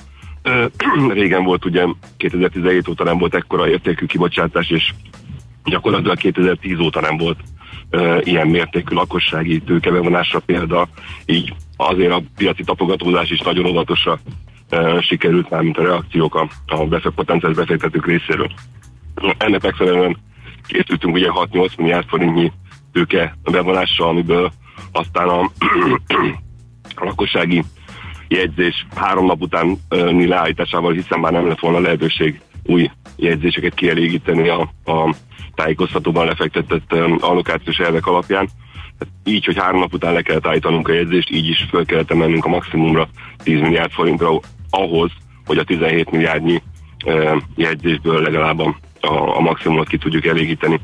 régen 1.08 1.44
volt, 1.44 1.64
ugye 1.64 1.86
2017 2.16 2.88
óta 2.88 3.04
nem 3.04 3.18
volt 3.18 3.34
ekkora 3.34 3.68
értékű 3.68 4.06
kibocsátás, 4.06 4.70
és 4.70 4.92
gyakorlatilag 5.64 6.16
2010 6.16 6.78
óta 6.78 7.00
nem 7.00 7.16
volt 7.16 7.38
ilyen 8.20 8.46
mértékű 8.46 8.94
lakossági 8.94 9.60
tőkebevonásra 9.60 10.38
példa, 10.38 10.88
így 11.26 11.54
azért 11.76 12.12
a 12.12 12.22
piaci 12.36 12.62
tapogatózás 12.62 13.30
is 13.30 13.40
nagyon 13.40 13.66
óvatosra 13.66 14.18
e, 14.68 15.00
sikerült 15.00 15.50
már, 15.50 15.62
mint 15.62 15.78
a 15.78 15.82
reakciók 15.82 16.34
a, 16.34 16.48
a 16.66 16.86
befek, 16.86 17.12
potenciális 17.12 17.56
befektetők 17.56 18.06
részéről. 18.06 18.50
Ennek 19.38 19.62
megfelelően 19.62 20.16
készültünk 20.66 21.14
ugye 21.14 21.28
6-8 21.30 21.76
milliárd 21.76 22.08
forintnyi 22.08 22.52
tőke 22.92 23.36
bevonásra, 23.50 24.08
amiből 24.08 24.52
aztán 24.92 25.28
a, 25.28 25.40
a 27.00 27.04
lakossági 27.04 27.64
jegyzés 28.28 28.86
három 28.94 29.26
nap 29.26 29.40
után 29.40 29.78
leállításával, 29.88 30.92
hiszen 30.92 31.20
már 31.20 31.32
nem 31.32 31.48
lett 31.48 31.58
volna 31.60 31.80
lehetőség 31.80 32.40
új 32.62 32.90
jegyzéseket 33.16 33.74
kielégíteni 33.74 34.48
a, 34.48 34.60
a 34.84 35.14
tájékoztatóban 35.54 36.26
lefektetett 36.26 36.92
allokációs 37.20 37.78
elvek 37.78 38.06
alapján. 38.06 38.48
Tehát 38.98 39.14
így, 39.24 39.44
hogy 39.44 39.58
három 39.58 39.80
nap 39.80 39.94
után 39.94 40.12
le 40.12 40.22
kellett 40.22 40.46
állítanunk 40.46 40.88
a 40.88 40.92
jegyzést, 40.92 41.30
így 41.30 41.48
is 41.48 41.66
föl 41.70 41.84
kellett 41.84 42.10
emennünk 42.10 42.44
a 42.44 42.48
maximumra 42.48 43.08
10 43.42 43.60
milliárd 43.60 43.90
forintra 43.90 44.40
ahhoz, 44.70 45.10
hogy 45.46 45.58
a 45.58 45.64
17 45.64 46.10
milliárdnyi 46.10 46.62
e, 47.06 47.42
jegyzésből 47.56 48.22
legalább 48.22 48.58
a, 48.58 48.76
a 49.36 49.40
maximumot 49.40 49.88
ki 49.88 49.98
tudjuk 49.98 50.26
elégíteni. 50.26 50.80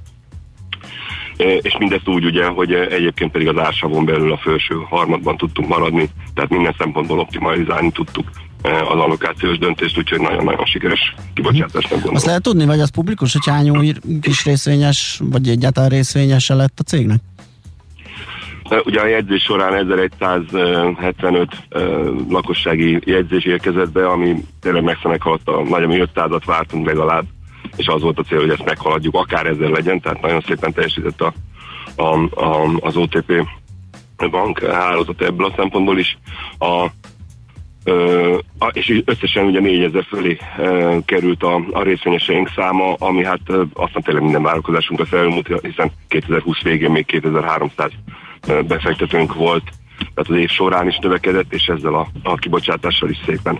E, 1.37 1.45
és 1.45 1.76
mindezt 1.78 2.09
úgy 2.09 2.25
ugye, 2.25 2.47
hogy 2.47 2.73
egyébként 2.73 3.33
pedig 3.33 3.49
az 3.49 3.59
ársavon 3.59 4.04
belül 4.04 4.33
a 4.33 4.37
felső 4.37 4.75
harmadban 4.88 5.37
tudtunk 5.37 5.69
maradni, 5.69 6.09
tehát 6.35 6.50
minden 6.50 6.75
szempontból 6.78 7.19
optimalizálni 7.19 7.90
tudtuk 7.90 8.31
Eh, 8.62 8.90
az 8.90 8.99
allokációs 8.99 9.59
döntést, 9.59 9.99
úgyhogy 9.99 10.21
nagyon-nagyon 10.21 10.64
sikeres 10.64 11.14
kibocsátás 11.35 11.88
gondolom. 11.88 12.14
Azt 12.14 12.26
lehet 12.26 12.42
tudni, 12.42 12.64
vagy 12.64 12.81
az 12.81 12.90
publikus, 12.90 13.33
hogy 13.33 13.47
hány 13.47 13.71
új 13.71 13.92
kis 14.21 14.45
részvényes, 14.45 15.21
vagy 15.23 15.49
egyáltalán 15.49 15.88
részvényese 15.88 16.54
lett 16.54 16.78
a 16.78 16.83
cégnek? 16.83 17.21
Ugye 18.85 19.00
a 19.00 19.07
jegyzés 19.07 19.42
során 19.42 19.75
1175 19.75 21.49
uh, 21.71 21.83
eh, 21.83 21.90
lakossági 22.28 23.00
jegyzés 23.04 23.45
érkezett 23.45 23.92
be, 23.92 24.09
ami 24.09 24.35
tényleg 24.61 24.83
messze 24.83 25.09
meghaladta, 25.09 25.62
nagyobb 25.62 26.11
500-at 26.14 26.42
vártunk 26.45 26.87
legalább, 26.87 27.25
és 27.76 27.87
az 27.87 28.02
volt 28.02 28.19
a 28.19 28.23
cél, 28.23 28.40
hogy 28.40 28.50
ezt 28.50 28.64
meghaladjuk, 28.64 29.14
akár 29.14 29.47
ezzel 29.47 29.71
legyen, 29.71 30.00
tehát 30.00 30.21
nagyon 30.21 30.40
szépen 30.40 30.73
teljesített 30.73 31.21
a, 31.21 31.33
a, 31.97 32.42
a, 32.45 32.71
az 32.81 32.97
OTP 32.97 33.47
bank 34.31 34.64
hálózat 34.64 35.23
ebből 35.23 35.47
a 35.47 35.52
szempontból 35.57 35.99
is. 35.99 36.19
A 36.59 36.87
Uh, 37.85 38.38
és 38.73 39.02
összesen 39.04 39.45
ugye 39.45 39.61
4000 39.61 40.04
fölé 40.04 40.38
uh, 40.59 41.04
került 41.04 41.42
a, 41.42 41.64
a 41.71 41.83
részvényeseink 41.83 42.50
száma, 42.57 42.95
ami 42.95 43.25
hát 43.25 43.40
aztán 43.73 44.02
tényleg 44.02 44.23
minden 44.23 44.42
várakozásunkra 44.42 45.04
felmúlt, 45.04 45.61
hiszen 45.62 45.90
2020 46.09 46.62
végén 46.62 46.90
még 46.90 47.07
2300 47.07 47.90
uh, 47.90 48.14
befektetőnk 48.46 49.34
volt, 49.34 49.64
tehát 49.99 50.30
az 50.30 50.37
év 50.37 50.49
során 50.49 50.88
is 50.88 50.99
növekedett, 50.99 51.52
és 51.52 51.66
ezzel 51.66 51.94
a, 51.94 52.08
a 52.22 52.34
kibocsátással 52.34 53.11
is 53.11 53.20
szépen 53.26 53.58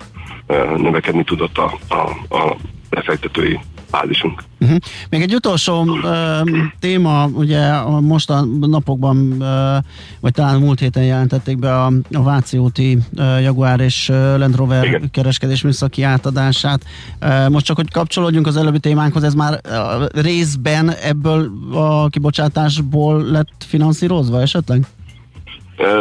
növekedni 0.77 1.25
tudott 1.25 1.59
a, 1.59 1.79
a, 1.89 2.35
a 2.37 2.57
befektetői 2.91 3.61
fázisunk. 3.93 4.43
Uh-huh. 4.61 4.79
Még 5.11 5.23
egy 5.23 5.35
utolsó 5.35 5.83
uh, 5.83 6.49
téma, 6.81 7.27
ugye 7.27 7.83
most 8.01 8.31
a 8.31 8.45
napokban, 8.61 9.17
uh, 9.17 9.85
vagy 10.21 10.33
talán 10.33 10.61
múlt 10.61 10.81
héten 10.81 11.05
jelentették 11.05 11.59
be 11.59 11.81
a, 11.83 11.93
a 12.13 12.23
Váci 12.23 12.59
úti 12.59 12.99
uh, 13.17 13.43
Jaguar 13.43 13.81
és 13.81 14.09
Land 14.09 14.57
Rover 14.57 14.85
Igen. 14.85 15.11
kereskedés 15.11 15.63
műszaki 15.63 16.03
átadását. 16.03 16.85
Uh, 17.21 17.49
most 17.49 17.65
csak, 17.65 17.77
hogy 17.77 17.91
kapcsolódjunk 17.91 18.47
az 18.47 18.57
előbbi 18.57 18.79
témánkhoz, 18.79 19.23
ez 19.23 19.35
már 19.35 19.61
uh, 19.65 20.23
részben 20.23 20.91
ebből 20.91 21.51
a 21.75 22.09
kibocsátásból 22.09 23.23
lett 23.23 23.65
finanszírozva 23.67 24.41
esetleg? 24.41 24.87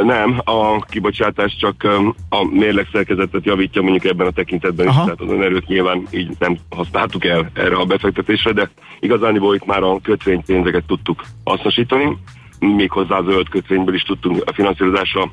Nem, 0.04 0.42
a 0.44 0.80
kibocsátás 0.80 1.56
csak 1.60 1.84
a 2.30 2.44
mérlegszerkezetet 2.44 3.46
javítja 3.46 3.82
mondjuk 3.82 4.06
ebben 4.06 4.28
a 4.28 4.32
tekintetben 4.32 4.88
Aha. 4.88 5.00
is, 5.00 5.06
tehát 5.06 5.34
az 5.34 5.46
erőt 5.46 5.68
nyilván 5.68 6.08
így 6.12 6.32
nem 6.40 6.58
használtuk 6.70 7.26
el 7.26 7.50
erre 7.54 7.76
a 7.76 7.86
befektetésre, 7.86 8.52
de 8.52 8.70
igazániból 9.00 9.56
itt 9.56 9.66
már 9.66 9.84
a 9.84 10.00
kötvénypénzeket 10.04 10.84
tudtuk 10.86 11.24
hasznosítani, 11.44 12.18
méghozzá 12.60 13.18
a 13.18 13.24
zöld 13.24 13.50
kötvényből 13.50 13.96
is 13.96 14.04
tudtunk 14.04 14.42
a 14.46 14.54
finanszírozásra 14.54 15.32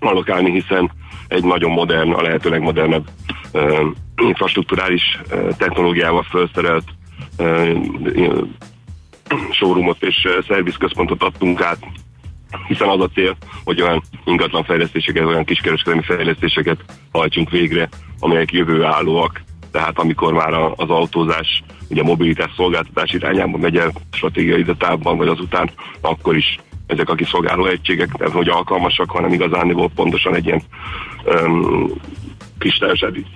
allokálni, 0.00 0.50
hiszen 0.50 0.90
egy 1.28 1.44
nagyon 1.44 1.70
modern, 1.70 2.12
a 2.12 2.22
lehető 2.22 2.50
legmodernebb 2.50 3.08
uh, 3.52 3.80
infrastruktúrális 4.16 5.20
uh, 5.30 5.48
technológiával 5.56 6.22
felszerelt 6.22 6.84
uh, 7.38 7.78
showroomot 9.50 10.02
és 10.02 10.28
szervizközpontot 10.48 11.22
adtunk 11.22 11.62
át, 11.62 11.78
hiszen 12.66 12.88
az 12.88 13.00
a 13.00 13.08
cél, 13.08 13.36
hogy 13.64 13.82
olyan 13.82 14.02
ingatlan 14.24 14.64
fejlesztéseket, 14.64 15.26
olyan 15.26 15.44
kiskereskedelmi 15.44 16.02
fejlesztéseket 16.02 16.84
hajtsunk 17.12 17.50
végre, 17.50 17.88
amelyek 18.18 18.52
jövőállóak, 18.52 19.42
tehát 19.70 19.98
amikor 19.98 20.32
már 20.32 20.52
az 20.52 20.90
autózás, 20.90 21.62
ugye 21.88 22.00
a 22.00 22.04
mobilitás 22.04 22.50
szolgáltatás 22.56 23.12
irányába 23.12 23.58
megy 23.58 23.76
el 23.76 23.92
stratégiai 24.12 24.62
datában, 24.62 25.16
vagy 25.16 25.28
azután, 25.28 25.70
akkor 26.00 26.36
is 26.36 26.58
ezek 26.86 27.08
a 27.08 27.14
kiszolgáló 27.14 27.66
egységek, 27.66 28.18
nem 28.18 28.30
hogy 28.30 28.48
alkalmasak, 28.48 29.10
hanem 29.10 29.32
igazán 29.32 29.90
pontosan 29.94 30.34
egy 30.34 30.46
ilyen 30.46 30.62
um, 31.24 31.92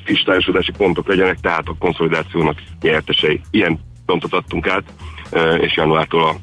kristályosodási 0.05 0.73
pontok 0.77 1.09
legyenek, 1.09 1.41
tehát 1.41 1.69
a 1.69 1.77
konszolidációnak 1.79 2.63
nyertesei. 2.81 3.41
Ilyen 3.51 3.81
pontot 4.07 4.33
adtunk 4.33 4.69
át, 4.69 4.85
és 5.61 5.77
januártól 5.77 6.25
a 6.25 6.37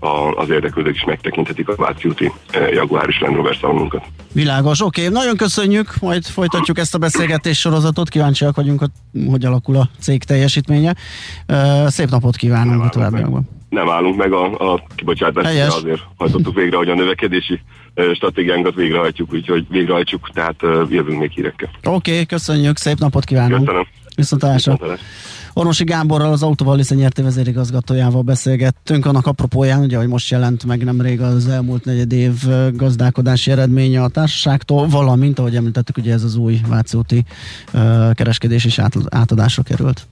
a, 0.00 0.34
az 0.36 0.50
érdeklődők 0.50 0.94
is 0.94 1.04
megtekinthetik 1.04 1.68
a 1.68 1.74
Váci 1.76 2.08
úti 2.08 2.32
Jaguar 2.70 3.08
és 3.08 3.20
Land 3.20 3.36
Rover 3.36 3.56
szalonunkat. 3.60 4.04
Világos, 4.32 4.80
oké, 4.80 5.00
okay. 5.00 5.12
nagyon 5.12 5.36
köszönjük, 5.36 5.94
majd 6.00 6.24
folytatjuk 6.24 6.78
ezt 6.78 6.94
a 6.94 6.98
beszélgetés 6.98 7.58
sorozatot, 7.58 8.08
kíváncsiak 8.08 8.56
vagyunk, 8.56 8.78
hogy, 8.78 8.90
hogy 9.30 9.44
alakul 9.44 9.76
a 9.76 9.88
cég 10.00 10.24
teljesítménye. 10.24 10.94
Szép 11.86 12.10
napot 12.10 12.36
kívánunk 12.36 12.84
a 12.84 12.88
továbbiakban 12.88 13.56
nem 13.68 13.90
állunk 13.90 14.16
meg 14.16 14.32
a, 14.32 14.72
a 14.72 14.82
kibocsátásra, 14.94 15.74
azért 15.74 16.00
hajtottuk 16.16 16.54
végre, 16.54 16.76
hogy 16.76 16.88
a 16.88 16.94
növekedési 16.94 17.60
stratégiánkat 18.14 18.74
végrehajtjuk, 18.74 19.32
úgyhogy 19.32 19.66
végrehajtjuk, 19.68 20.30
tehát 20.32 20.56
jövünk 20.90 21.18
még 21.18 21.30
hírekkel. 21.30 21.70
Oké, 21.84 22.12
okay, 22.12 22.26
köszönjük, 22.26 22.76
szép 22.76 22.98
napot 22.98 23.24
kívánunk. 23.24 23.64
Köszönöm. 23.64 23.86
Viszontlátásra. 24.16 24.78
Ormosi 25.58 25.84
Gáborral, 25.84 26.32
az 26.32 26.42
Autóval 26.42 26.80
nyerti 26.88 27.22
vezérigazgatójával 27.22 28.22
beszélgettünk. 28.22 29.06
Annak 29.06 29.26
apropóján, 29.26 29.80
ugye, 29.80 29.96
hogy 29.96 30.06
most 30.06 30.30
jelent 30.30 30.64
meg 30.64 30.84
nemrég 30.84 31.20
az 31.20 31.48
elmúlt 31.48 31.84
negyed 31.84 32.12
év 32.12 32.32
gazdálkodási 32.72 33.50
eredménye 33.50 34.02
a 34.02 34.08
társaságtól, 34.08 34.88
valamint, 34.88 35.38
ahogy 35.38 35.56
említettük, 35.56 35.96
ugye 35.96 36.12
ez 36.12 36.22
az 36.22 36.36
új 36.36 36.60
Váci 36.68 36.96
uh, 36.96 38.14
kereskedés 38.14 38.64
is 38.64 38.78
át, 38.78 38.94
átadásra 39.08 39.62
került. 39.62 40.06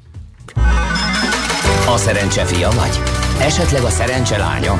A 1.94 1.96
szerencse 1.96 2.44
fia 2.44 2.70
vagy? 2.70 3.00
Esetleg 3.40 3.82
a 3.82 3.90
szerencse 3.90 4.36
lánya? 4.36 4.74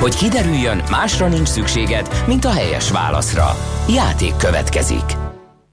Hogy 0.00 0.14
kiderüljön, 0.14 0.82
másra 0.90 1.28
nincs 1.28 1.48
szükséged, 1.48 2.08
mint 2.26 2.44
a 2.44 2.50
helyes 2.50 2.90
válaszra. 2.90 3.56
Játék 3.88 4.36
következik. 4.36 5.27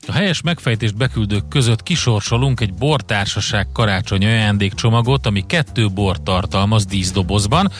A 0.07 0.11
helyes 0.11 0.41
megfejtést 0.41 0.97
beküldők 0.97 1.47
között 1.47 1.83
kisorsolunk 1.83 2.59
egy 2.59 2.73
bortársaság 2.73 3.67
karácsony 3.73 4.25
ajándékcsomagot, 4.25 5.25
ami 5.25 5.45
kettő 5.45 5.89
bort 5.89 6.21
tartalmaz 6.21 6.85
díszdobozban. 6.85 7.71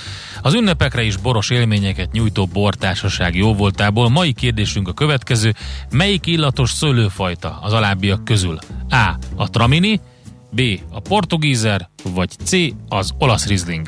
Az 0.42 0.54
ünnepekre 0.54 1.04
is 1.04 1.18
boros 1.18 1.50
élményeket 1.50 2.12
nyújtó 2.12 2.46
bortársaság 2.46 3.36
jóvoltából. 3.36 4.10
Mai 4.10 4.34
kérdésünk 4.34 4.88
a 4.88 4.94
következő. 4.94 5.54
Melyik 5.92 6.26
illatos 6.26 6.72
szőlőfajta 6.72 7.60
az 7.62 7.74
alábbiak 7.74 8.26
közül? 8.26 8.58
A. 8.90 9.14
A 9.36 9.50
tramini, 9.50 10.00
B. 10.52 10.62
A 10.92 11.00
portugízer, 11.00 11.90
vagy 12.04 12.30
C. 12.44 12.52
Az 12.90 13.12
olasz 13.18 13.48
rizling. 13.48 13.88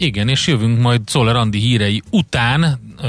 Igen, 0.00 0.28
és 0.28 0.46
jövünk 0.46 0.80
majd 0.80 1.00
Szoller 1.06 1.36
Andi 1.36 1.58
hírei 1.58 2.02
után 2.10 2.80
uh, 3.02 3.08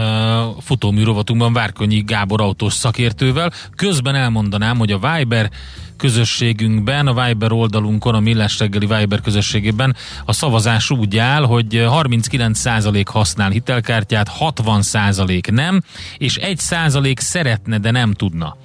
futóműrovatunkban 0.62 1.53
Várkonyi 1.53 2.01
Gábor 2.01 2.41
autós 2.41 2.74
szakértővel. 2.74 3.51
Közben 3.75 4.15
elmondanám, 4.15 4.77
hogy 4.77 4.91
a 4.91 5.00
Viber 5.00 5.50
közösségünkben, 5.98 7.08
a 7.08 7.25
Viber 7.25 7.51
oldalunkon, 7.51 8.15
a 8.15 8.19
Millás 8.19 8.60
reggeli 8.60 8.86
Viber 8.86 9.22
közösségében 9.22 9.96
a 10.25 10.34
szavazás 10.34 10.89
úgy 10.89 11.17
áll, 11.17 11.43
hogy 11.43 11.67
39% 11.72 13.05
használ 13.05 13.50
hitelkártyát, 13.50 14.31
60% 14.39 15.51
nem, 15.51 15.81
és 16.17 16.38
1% 16.41 17.17
szeretne, 17.17 17.77
de 17.77 17.91
nem 17.91 18.13
tudna. 18.13 18.58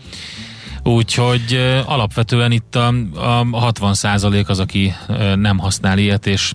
Úgyhogy 0.83 1.75
alapvetően 1.87 2.53
itt 2.53 2.75
a, 2.75 2.87
a 3.15 3.73
60% 3.73 4.47
az, 4.47 4.59
aki 4.59 4.95
nem 5.35 5.59
használ 5.59 5.99
ilyet, 5.99 6.27
és 6.27 6.53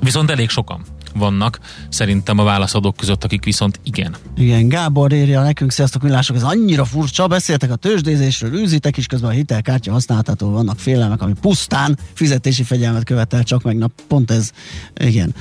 viszont 0.00 0.30
elég 0.30 0.48
sokan 0.48 0.84
vannak 1.14 1.58
szerintem 1.88 2.38
a 2.38 2.44
válaszadók 2.44 2.96
között, 2.96 3.24
akik 3.24 3.44
viszont 3.44 3.80
igen. 3.82 4.16
Igen, 4.36 4.68
Gábor 4.68 5.12
írja 5.12 5.42
nekünk, 5.42 5.70
sziasztok 5.70 6.02
millások, 6.02 6.36
ez 6.36 6.42
annyira 6.42 6.84
furcsa, 6.84 7.26
beszéltek 7.26 7.70
a 7.70 7.76
tőzsdézésről, 7.76 8.54
űzitek 8.54 8.96
is, 8.96 9.06
közben 9.06 9.30
a 9.30 9.32
hitelkártya 9.32 9.92
használatától 9.92 10.50
vannak 10.50 10.78
félelmek, 10.78 11.22
ami 11.22 11.32
pusztán 11.40 11.98
fizetési 12.12 12.62
fegyelmet 12.62 13.04
követel, 13.04 13.42
csak 13.42 13.62
meg 13.62 13.76
na, 13.76 13.86
pont 14.08 14.30
ez, 14.30 14.50
igen 14.94 15.34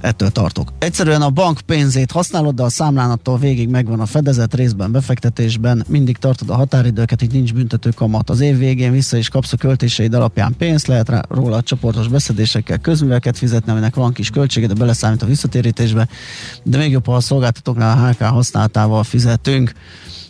ettől 0.00 0.30
tartok. 0.30 0.72
Egyszerűen 0.78 1.22
a 1.22 1.30
bank 1.30 1.60
pénzét 1.60 2.10
használod, 2.10 2.54
de 2.54 2.62
a 2.62 2.68
számlánattól 2.68 3.38
végig 3.38 3.68
megvan 3.68 4.00
a 4.00 4.06
fedezet 4.06 4.54
részben, 4.54 4.92
befektetésben, 4.92 5.84
mindig 5.88 6.16
tartod 6.16 6.50
a 6.50 6.54
határidőket, 6.54 7.22
így 7.22 7.32
nincs 7.32 7.54
büntető 7.54 7.90
kamat. 7.90 8.30
Az 8.30 8.40
év 8.40 8.58
végén 8.58 8.92
vissza 8.92 9.16
is 9.16 9.28
kapsz 9.28 9.52
a 9.52 9.56
költéseid 9.56 10.14
alapján 10.14 10.54
pénzt, 10.58 10.86
lehet 10.86 11.08
rá, 11.08 11.22
róla 11.28 11.56
a 11.56 11.62
csoportos 11.62 12.08
beszedésekkel 12.08 12.78
közműveket 12.78 13.38
fizetni, 13.38 13.72
aminek 13.72 13.94
van 13.94 14.12
kis 14.12 14.30
költsége, 14.30 14.66
de 14.66 14.74
beleszámít 14.74 15.22
a 15.22 15.26
visszatérítésbe, 15.26 16.08
de 16.62 16.78
még 16.78 16.90
jobb, 16.90 17.06
ha 17.06 17.14
a 17.14 17.20
szolgáltatóknál 17.20 17.98
a 17.98 18.08
HK 18.08 18.22
használatával 18.22 19.02
fizetünk 19.04 19.72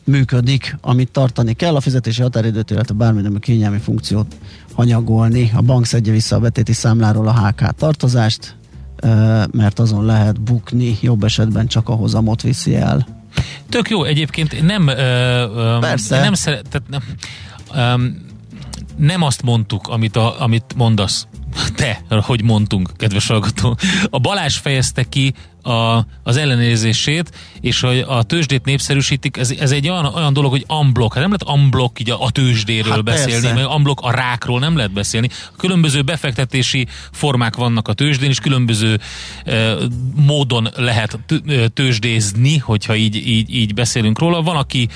működik, 0.05 0.77
amit 0.81 1.11
tartani 1.11 1.53
kell, 1.53 1.77
a 1.77 1.81
fizetési 1.81 2.23
határidőt, 2.23 2.71
illetve 2.71 2.95
bármilyen 2.95 3.39
kényelmi 3.39 3.79
funkciót 3.79 4.37
hanyagolni. 4.73 5.51
A 5.55 5.63
bank 5.63 5.87
szedje 5.87 6.13
vissza 6.13 6.37
a 6.37 6.41
betéti 6.41 6.73
számláról 6.73 7.29
a 7.29 7.47
HK 7.47 7.75
tartozást, 7.77 8.58
mert 9.53 9.79
azon 9.79 10.05
lehet 10.05 10.41
bukni, 10.41 10.99
jobb 11.01 11.25
esetben 11.25 11.67
csak 11.67 11.89
a 11.89 11.95
hozamot 11.95 12.43
viszi 12.43 12.77
el. 12.77 13.07
Tök 13.69 13.91
jó, 13.91 14.05
egyébként 14.05 14.63
nem 14.63 14.87
Persze. 15.81 16.21
nem 16.21 16.35
szeret, 16.35 16.83
nem, 16.89 17.03
um, 17.95 18.27
nem 18.97 19.23
azt 19.23 19.43
mondtuk, 19.43 19.89
amit, 19.89 20.17
a, 20.17 20.43
amit 20.43 20.75
mondasz, 20.77 21.27
te, 21.75 22.03
hogy 22.09 22.43
mondtunk, 22.43 22.91
kedves 22.97 23.27
hallgató. 23.27 23.77
A 24.11 24.19
Balázs 24.19 24.57
fejezte 24.57 25.03
ki 25.03 25.35
a, 25.69 26.07
az 26.23 26.37
ellenérzését, 26.37 27.31
és 27.61 27.81
hogy 27.81 28.05
a 28.07 28.23
tőzsdét 28.23 28.65
népszerűsítik, 28.65 29.37
ez, 29.37 29.51
ez 29.51 29.71
egy 29.71 29.89
olyan, 29.89 30.05
olyan 30.05 30.33
dolog, 30.33 30.51
hogy 30.51 30.65
unblock, 30.69 31.15
hát 31.15 31.29
nem 31.29 31.37
lehet 31.39 31.59
unblock 31.61 32.01
így 32.01 32.11
a, 32.11 32.23
a 32.23 32.31
tőzsdéről 32.31 32.93
hát 32.93 33.05
beszélni, 33.05 33.33
persze. 33.33 33.55
meg 33.55 33.67
unblock 33.67 34.01
a 34.01 34.11
rákról 34.11 34.59
nem 34.59 34.77
lehet 34.77 34.93
beszélni. 34.93 35.29
Különböző 35.57 36.03
befektetési 36.03 36.87
formák 37.13 37.57
vannak 37.57 37.89
a 37.89 37.93
tőzsdén, 37.93 38.29
és 38.29 38.39
különböző 38.39 39.01
e, 39.45 39.75
módon 40.15 40.69
lehet 40.77 41.19
tőzsdézni, 41.75 42.57
hogyha 42.57 42.97
így, 42.97 43.29
így, 43.29 43.55
így 43.55 43.75
beszélünk 43.75 44.19
róla. 44.19 44.43
Van, 44.43 44.57
aki 44.57 44.89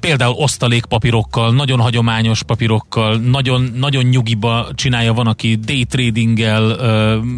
például 0.00 0.34
osztalékpapírokkal, 0.34 1.52
nagyon 1.52 1.80
hagyományos 1.80 2.42
papírokkal, 2.42 3.16
nagyon, 3.16 3.72
nagyon 3.74 4.04
nyugiba 4.04 4.68
csinálja, 4.74 5.12
van, 5.12 5.26
aki 5.26 5.54
day 5.54 5.84
tradinggel, 5.84 6.76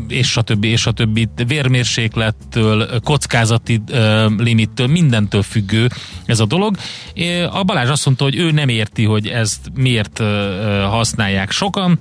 és 0.09 0.37
a 0.37 0.43
többi, 0.43 0.69
és 0.69 0.87
a 0.87 0.93
többi, 0.93 1.29
vérmérséklettől, 1.47 3.01
kockázati 3.01 3.83
limittől, 4.37 4.87
mindentől 4.87 5.43
függő 5.43 5.89
ez 6.25 6.41
a 6.41 6.47
dolog. 6.47 6.77
A 7.51 7.63
Balázs 7.63 7.89
azt 7.89 8.05
mondta, 8.05 8.25
hogy 8.25 8.37
ő 8.37 8.51
nem 8.51 8.69
érti, 8.69 9.05
hogy 9.05 9.27
ezt 9.27 9.71
miért 9.75 10.19
használják 10.89 11.51
sokan, 11.51 12.01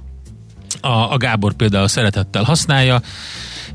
a, 0.81 1.13
a 1.13 1.17
Gábor 1.17 1.53
például 1.53 1.87
szeretettel 1.87 2.43
használja, 2.43 3.01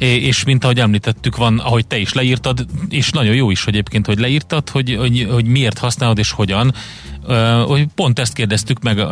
és 0.02 0.44
mint 0.44 0.64
ahogy 0.64 0.78
említettük, 0.78 1.36
van, 1.36 1.58
ahogy 1.58 1.86
te 1.86 1.98
is 1.98 2.12
leírtad, 2.12 2.66
és 2.88 3.10
nagyon 3.10 3.34
jó 3.34 3.50
is 3.50 3.66
egyébként, 3.66 4.06
hogy 4.06 4.18
leírtad, 4.18 4.68
hogy, 4.68 4.96
hogy, 4.98 5.28
hogy 5.30 5.44
miért 5.44 5.78
használod 5.78 6.18
és 6.18 6.30
hogyan, 6.30 6.74
hogy 7.66 7.86
pont 7.94 8.18
ezt 8.18 8.32
kérdeztük 8.32 8.82
meg 8.82 8.96
uh, 8.96 9.04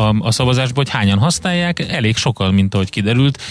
a, 0.00 0.14
a 0.20 0.30
szavazásban, 0.30 0.84
hogy 0.84 0.88
hányan 0.88 1.18
használják, 1.18 1.92
elég 1.92 2.16
sokan, 2.16 2.54
mint 2.54 2.74
ahogy 2.74 2.90
kiderült, 2.90 3.42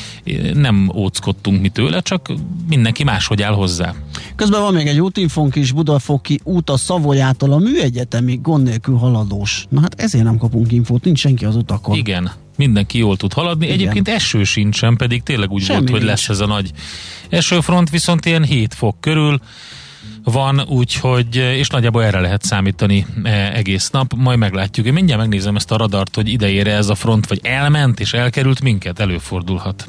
nem 0.54 0.92
óckodtunk 0.96 1.62
mi 1.62 1.70
tőle, 1.70 2.02
csak 2.02 2.34
mindenki 2.70 3.04
máshogy 3.04 3.42
áll 3.42 3.54
hozzá. 3.54 3.94
Közben 4.36 4.62
van 4.62 4.74
még 4.74 4.88
egy 4.88 5.02
útinfónk 5.02 5.56
is, 5.56 5.72
Budafoki 5.72 6.40
út 6.44 6.70
a 6.70 6.78
Szavolyától 6.78 7.52
a 7.52 7.58
műegyetemi 7.58 8.40
gond 8.42 8.63
nélkül 8.63 8.96
haladós. 8.96 9.66
Na 9.70 9.82
hát 9.82 10.02
ezért 10.02 10.24
nem 10.24 10.38
kapunk 10.38 10.72
infót, 10.72 11.04
nincs 11.04 11.20
senki 11.20 11.46
az 11.46 11.56
utakon. 11.56 11.98
Igen, 11.98 12.32
mindenki 12.58 12.98
jól 12.98 13.17
tud 13.17 13.34
haladni. 13.34 13.65
Igen. 13.65 13.78
Egyébként 13.78 14.08
eső 14.08 14.43
sincsen, 14.43 14.96
pedig 14.96 15.24
tényleg 15.24 15.52
úgy 15.52 15.63
Semmi 15.63 15.80
volt, 15.80 15.89
hogy 15.89 16.00
nincs. 16.00 16.12
lesz 16.12 16.30
ez 16.30 16.39
a 16.39 16.46
nagy 16.46 16.72
esőfront, 17.30 17.89
viszont 17.89 18.26
ilyen 18.26 18.43
7 18.43 18.74
fok 18.74 19.02
körül, 19.02 19.39
van, 20.24 20.62
úgyhogy, 20.67 21.36
és 21.36 21.67
nagyjából 21.67 22.04
erre 22.04 22.20
lehet 22.20 22.43
számítani 22.43 23.06
egész 23.54 23.89
nap, 23.89 24.13
majd 24.15 24.38
meglátjuk. 24.38 24.86
Én 24.86 24.93
mindjárt 24.93 25.22
megnézem 25.22 25.56
ezt 25.56 25.72
a 25.72 25.78
radart, 25.78 26.15
hogy 26.15 26.30
idejére 26.30 26.74
ez 26.74 26.89
a 26.89 26.96
front, 26.96 27.28
vagy 27.28 27.39
elment 27.43 28.00
és 28.00 28.13
elkerült 28.13 28.62
minket, 28.62 29.00
előfordulhat. 29.00 29.88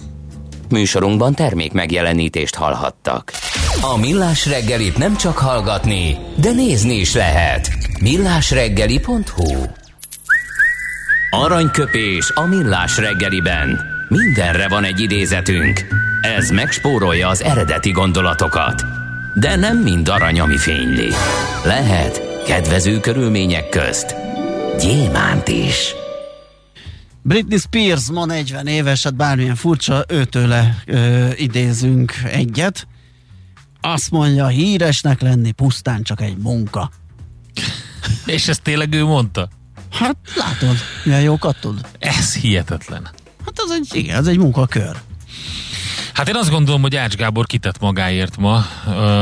Műsorunkban 0.68 1.34
termék 1.34 1.72
megjelenítést 1.72 2.54
hallhattak. 2.54 3.32
A 3.80 3.96
Millás 3.96 4.46
reggelit 4.46 4.98
nem 4.98 5.16
csak 5.16 5.38
hallgatni, 5.38 6.16
de 6.40 6.52
nézni 6.52 6.94
is 6.94 7.14
lehet. 7.14 7.70
millásreggeli.hu 8.00 9.66
Aranyköpés 11.30 12.30
a 12.34 12.46
Millás 12.46 12.96
reggeliben. 12.96 13.80
Mindenre 14.08 14.68
van 14.68 14.84
egy 14.84 15.00
idézetünk. 15.00 15.86
Ez 16.20 16.50
megspórolja 16.50 17.28
az 17.28 17.42
eredeti 17.42 17.90
gondolatokat. 17.90 18.84
De 19.34 19.56
nem 19.56 19.78
mind 19.78 20.08
arany, 20.08 20.40
ami 20.40 20.56
fényli. 20.56 21.08
Lehet 21.64 22.42
kedvező 22.46 23.00
körülmények 23.00 23.68
közt 23.68 24.14
gyémánt 24.78 25.48
is. 25.48 25.94
Britney 27.22 27.58
Spears 27.58 28.10
ma 28.10 28.24
40 28.24 28.66
éves, 28.66 29.02
hát 29.02 29.14
bármilyen 29.16 29.54
furcsa, 29.54 30.04
őtőle 30.08 30.82
ö, 30.86 31.28
idézünk 31.34 32.12
egyet. 32.24 32.86
Azt 33.80 34.10
mondja, 34.10 34.46
híresnek 34.46 35.20
lenni 35.20 35.52
pusztán 35.52 36.02
csak 36.02 36.20
egy 36.20 36.36
munka. 36.36 36.90
És 38.26 38.48
ezt 38.48 38.62
tényleg 38.62 38.94
ő 38.94 39.04
mondta? 39.04 39.48
Hát 39.90 40.16
látod, 40.34 40.76
milyen 41.04 41.20
jókat 41.20 41.56
tud. 41.60 41.80
Ez 41.98 42.34
hihetetlen. 42.34 43.08
Hát 43.44 43.54
az 43.56 43.70
egy, 43.70 43.88
igen, 43.92 44.16
az 44.16 44.26
egy 44.26 44.38
munkakör. 44.38 44.96
Hát 46.12 46.28
én 46.28 46.36
azt 46.36 46.50
gondolom, 46.50 46.80
hogy 46.80 46.96
Ács 46.96 47.14
Gábor 47.14 47.46
kitett 47.46 47.78
magáért 47.80 48.36
ma. 48.36 48.66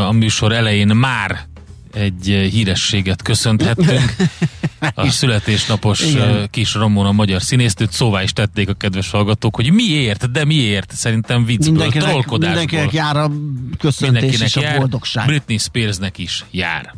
A 0.06 0.12
műsor 0.12 0.52
elején 0.52 0.86
már 0.86 1.46
egy 1.92 2.48
hírességet 2.50 3.22
köszönthettünk. 3.22 4.14
A 4.94 5.10
születésnapos 5.10 6.00
Igen. 6.00 6.48
kis 6.50 6.74
Ramona 6.74 7.12
magyar 7.12 7.42
színésztőt 7.42 7.92
szóvá 7.92 8.22
is 8.22 8.32
tették 8.32 8.68
a 8.68 8.74
kedves 8.74 9.10
hallgatók, 9.10 9.56
hogy 9.56 9.72
miért, 9.72 10.30
de 10.30 10.44
miért? 10.44 10.92
Szerintem 10.92 11.44
viccből, 11.44 11.70
mindenkinek, 11.70 12.08
trollkodásból. 12.08 12.48
Mindenkinek 12.48 12.92
jár 12.92 13.16
a 13.16 13.30
köszöntés 13.78 14.20
mindenkinek 14.20 14.48
és 14.48 14.56
a 14.56 14.60
jár, 14.60 14.78
boldogság. 14.78 15.26
Britney 15.26 15.58
Spearsnek 15.58 16.18
is 16.18 16.44
jár. 16.50 16.94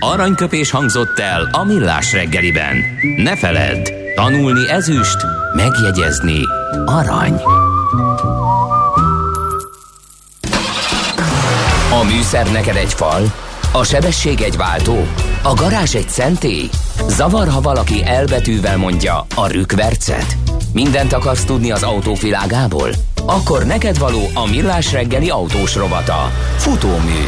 Aranyköpés 0.00 0.70
hangzott 0.70 1.18
el 1.18 1.48
a 1.52 1.64
millás 1.64 2.12
reggeliben. 2.12 2.76
Ne 3.16 3.36
feledd, 3.36 3.88
tanulni 4.14 4.70
ezüst, 4.70 5.16
megjegyezni 5.54 6.40
arany. 6.84 7.40
A 12.00 12.04
műszer 12.04 12.52
neked 12.52 12.76
egy 12.76 12.94
fal, 12.94 13.32
a 13.72 13.84
sebesség 13.84 14.40
egy 14.40 14.56
váltó, 14.56 15.06
a 15.42 15.54
garázs 15.54 15.94
egy 15.94 16.08
szentély. 16.08 16.68
Zavar, 17.08 17.48
ha 17.48 17.60
valaki 17.60 18.04
elbetűvel 18.04 18.76
mondja 18.76 19.26
a 19.34 19.46
rükvercet. 19.46 20.36
Mindent 20.72 21.12
akarsz 21.12 21.44
tudni 21.44 21.70
az 21.70 21.82
autóvilágából? 21.82 22.90
Akkor 23.26 23.64
neked 23.64 23.98
való 23.98 24.30
a 24.34 24.46
millás 24.46 24.92
reggeli 24.92 25.30
autós 25.30 25.74
rovata. 25.74 26.30
Futómű. 26.56 27.24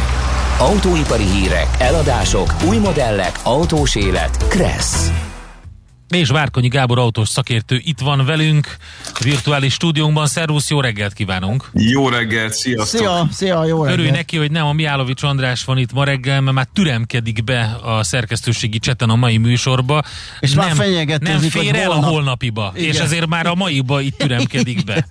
Autóipari 0.59 1.23
hírek, 1.23 1.67
eladások, 1.77 2.53
új 2.67 2.77
modellek, 2.77 3.39
autós 3.43 3.95
élet. 3.95 4.47
Kressz. 4.47 5.11
És 6.09 6.29
Várkonyi 6.29 6.67
Gábor 6.67 6.99
autós 6.99 7.29
szakértő 7.29 7.81
itt 7.83 7.99
van 7.99 8.25
velünk, 8.25 8.77
virtuális 9.23 9.73
stúdiónkban. 9.73 10.27
Szervusz, 10.27 10.69
jó 10.69 10.81
reggelt 10.81 11.13
kívánunk! 11.13 11.69
Jó 11.73 12.09
reggelt, 12.09 12.53
sziasztok! 12.53 12.99
Szia, 12.99 13.27
szia, 13.31 13.65
jó 13.65 13.77
reggelt! 13.83 13.99
Örülj 13.99 14.11
neki, 14.11 14.37
hogy 14.37 14.51
nem 14.51 14.65
a 14.65 14.73
Miálovics 14.73 15.23
András 15.23 15.63
van 15.63 15.77
itt 15.77 15.93
ma 15.93 16.03
reggel, 16.03 16.41
mert 16.41 16.55
már 16.55 16.67
türemkedik 16.73 17.43
be 17.43 17.77
a 17.83 18.03
szerkesztőségi 18.03 18.79
cseten 18.79 19.09
a 19.09 19.15
mai 19.15 19.37
műsorba. 19.37 20.03
És 20.39 20.51
nem, 20.51 20.77
már 20.77 21.19
Nem 21.19 21.39
fér 21.39 21.75
el 21.75 21.85
holnap... 21.87 22.03
a 22.03 22.07
holnapiba, 22.07 22.71
Igen. 22.75 22.89
és 22.89 22.99
ezért 22.99 23.27
már 23.27 23.45
a 23.45 23.55
maiba 23.55 24.01
itt 24.01 24.17
türemkedik 24.23 24.83
be. 24.83 25.07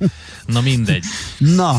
Na 0.46 0.60
mindegy. 0.60 1.04
Na, 1.38 1.76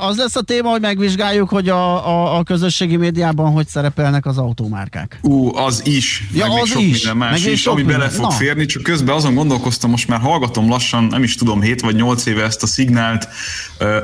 az 0.00 0.16
lesz 0.16 0.36
a 0.36 0.42
téma, 0.42 0.70
hogy 0.70 0.80
megvizsgáljuk, 0.80 1.48
hogy 1.48 1.68
a, 1.68 2.08
a, 2.08 2.38
a 2.38 2.42
közösségi 2.42 2.96
médiában 2.96 3.52
hogy 3.52 3.68
szerepelnek 3.68 4.26
az 4.26 4.38
automárkák. 4.38 5.18
Ú, 5.22 5.56
az 5.56 5.82
is. 5.84 6.28
Ja, 6.34 6.46
meg 6.46 6.62
az 6.62 6.68
sok 6.68 6.80
is. 6.80 6.90
minden 6.90 7.16
más 7.16 7.42
meg 7.42 7.52
is, 7.52 7.66
ami 7.66 7.80
minden. 7.82 7.98
bele 7.98 8.10
fog 8.10 8.22
Na. 8.22 8.30
férni, 8.30 8.66
csak 8.66 8.82
közben 8.82 9.14
azon 9.14 9.34
gondolkoztam, 9.34 9.90
most 9.90 10.08
már 10.08 10.20
hallgatom 10.20 10.68
lassan, 10.68 11.04
nem 11.04 11.22
is 11.22 11.34
tudom, 11.34 11.60
7 11.60 11.80
vagy 11.80 11.94
8 11.94 12.26
éve 12.26 12.42
ezt 12.42 12.62
a 12.62 12.66
szignált, 12.66 13.28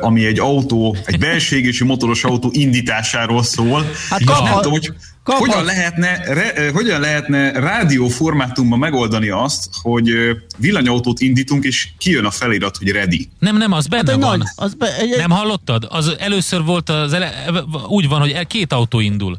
ami 0.01 0.25
egy 0.25 0.39
autó, 0.39 0.97
egy 1.05 1.19
belségési 1.19 1.85
motoros 1.85 2.25
autó 2.25 2.51
indításáról 2.53 3.43
szól. 3.43 3.91
Hát 4.11 4.21
ja. 4.21 4.43
nem 4.43 4.55
tudom, 4.55 4.73
hogy 4.73 4.93
hogyan 5.25 5.65
lehetne, 5.65 6.21
re, 6.25 6.71
hogyan 6.73 7.01
lehetne 7.01 7.51
rádióformátumban 7.51 8.79
megoldani 8.79 9.29
azt, 9.29 9.69
hogy 9.83 10.11
villanyautót 10.57 11.21
indítunk, 11.21 11.65
és 11.65 11.89
kijön 11.99 12.25
a 12.25 12.31
felirat, 12.31 12.77
hogy 12.77 12.89
ready? 12.91 13.29
Nem, 13.39 13.57
nem, 13.57 13.73
az 13.73 13.87
benne 13.87 14.11
hát 14.11 14.21
van. 14.21 14.39
Nagy, 14.39 14.47
az 14.57 14.75
be, 14.75 14.97
egy, 14.97 15.17
nem 15.17 15.31
hallottad? 15.31 15.87
Az 15.89 16.17
először 16.19 16.63
volt 16.63 16.89
az 16.89 17.13
ele, 17.13 17.45
úgy 17.89 18.09
van, 18.09 18.21
hogy 18.21 18.47
két 18.47 18.73
autó 18.73 19.01
indul. 19.01 19.39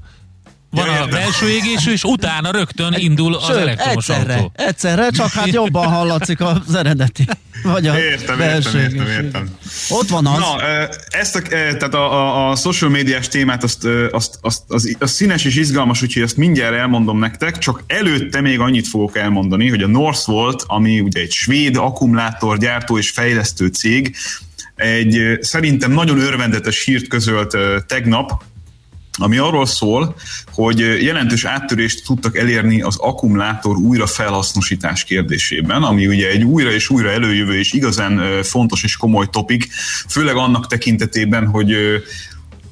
Van 0.76 0.90
a 0.90 1.06
belső 1.06 1.50
égésű, 1.50 1.92
és 1.92 2.04
utána 2.04 2.52
rögtön 2.52 2.94
indul 2.98 3.36
az 3.36 3.46
Sőt, 3.46 3.56
elektromos 3.56 4.10
egyszerre, 4.10 4.34
autó. 4.34 4.52
Egyszerre, 4.56 5.10
csak 5.10 5.32
hát 5.32 5.48
jobban 5.52 5.88
hallatszik 5.88 6.42
az 6.42 6.76
eredeti. 6.76 7.26
Vagy 7.64 7.88
a 7.88 8.00
értem, 8.00 8.40
értem, 8.40 8.80
értem, 8.80 9.08
értem. 9.08 9.50
Ott 9.90 10.08
van 10.10 10.26
az. 10.26 10.38
Na, 10.38 10.62
ezt 11.10 11.36
a, 11.36 11.42
tehát 11.42 11.94
a, 11.94 12.14
a, 12.14 12.50
a 12.50 12.56
social 12.56 12.90
médiás 12.90 13.28
témát 13.28 13.64
azt, 13.64 13.88
azt, 14.12 14.38
azt, 14.42 14.62
az, 14.68 14.96
az 15.00 15.12
színes 15.12 15.46
és 15.46 15.56
izgalmas, 15.56 16.02
úgyhogy 16.02 16.24
ezt 16.24 16.38
mindjárt 16.38 16.76
elmondom 16.76 17.20
nektek, 17.20 17.58
csak 17.58 17.84
előtte 17.88 18.42
még 18.42 18.60
annyit 18.60 18.88
fogok 18.88 19.18
elmondani, 19.18 19.70
hogy 19.70 19.82
a 19.82 19.88
Northvolt, 19.88 20.64
ami 20.68 21.00
ugye 21.00 21.22
egy 21.22 21.32
svéd 21.32 21.76
akkumulátorgyártó 21.76 22.98
és 22.98 23.10
fejlesztő 23.10 23.68
cég, 23.68 24.16
egy 24.76 25.38
szerintem 25.42 25.92
nagyon 25.92 26.20
örvendetes 26.20 26.84
hírt 26.84 27.08
közölt 27.08 27.58
tegnap, 27.88 28.44
ami 29.18 29.38
arról 29.38 29.66
szól, 29.66 30.16
hogy 30.52 30.80
jelentős 30.80 31.46
áttörést 31.46 32.06
tudtak 32.06 32.38
elérni 32.38 32.82
az 32.82 32.98
akkumulátor 32.98 33.78
újrafelhasznosítás 33.78 35.04
kérdésében, 35.04 35.84
ami 35.84 36.08
ugye 36.08 36.30
egy 36.30 36.44
újra 36.44 36.72
és 36.72 36.90
újra 36.90 37.10
előjövő 37.10 37.58
és 37.58 37.74
igazán 37.74 38.44
fontos 38.44 38.84
és 38.84 38.98
komoly 38.98 39.28
topik, 39.30 39.68
főleg 40.08 40.36
annak 40.36 40.68
tekintetében, 40.68 41.48
hogy 41.48 41.76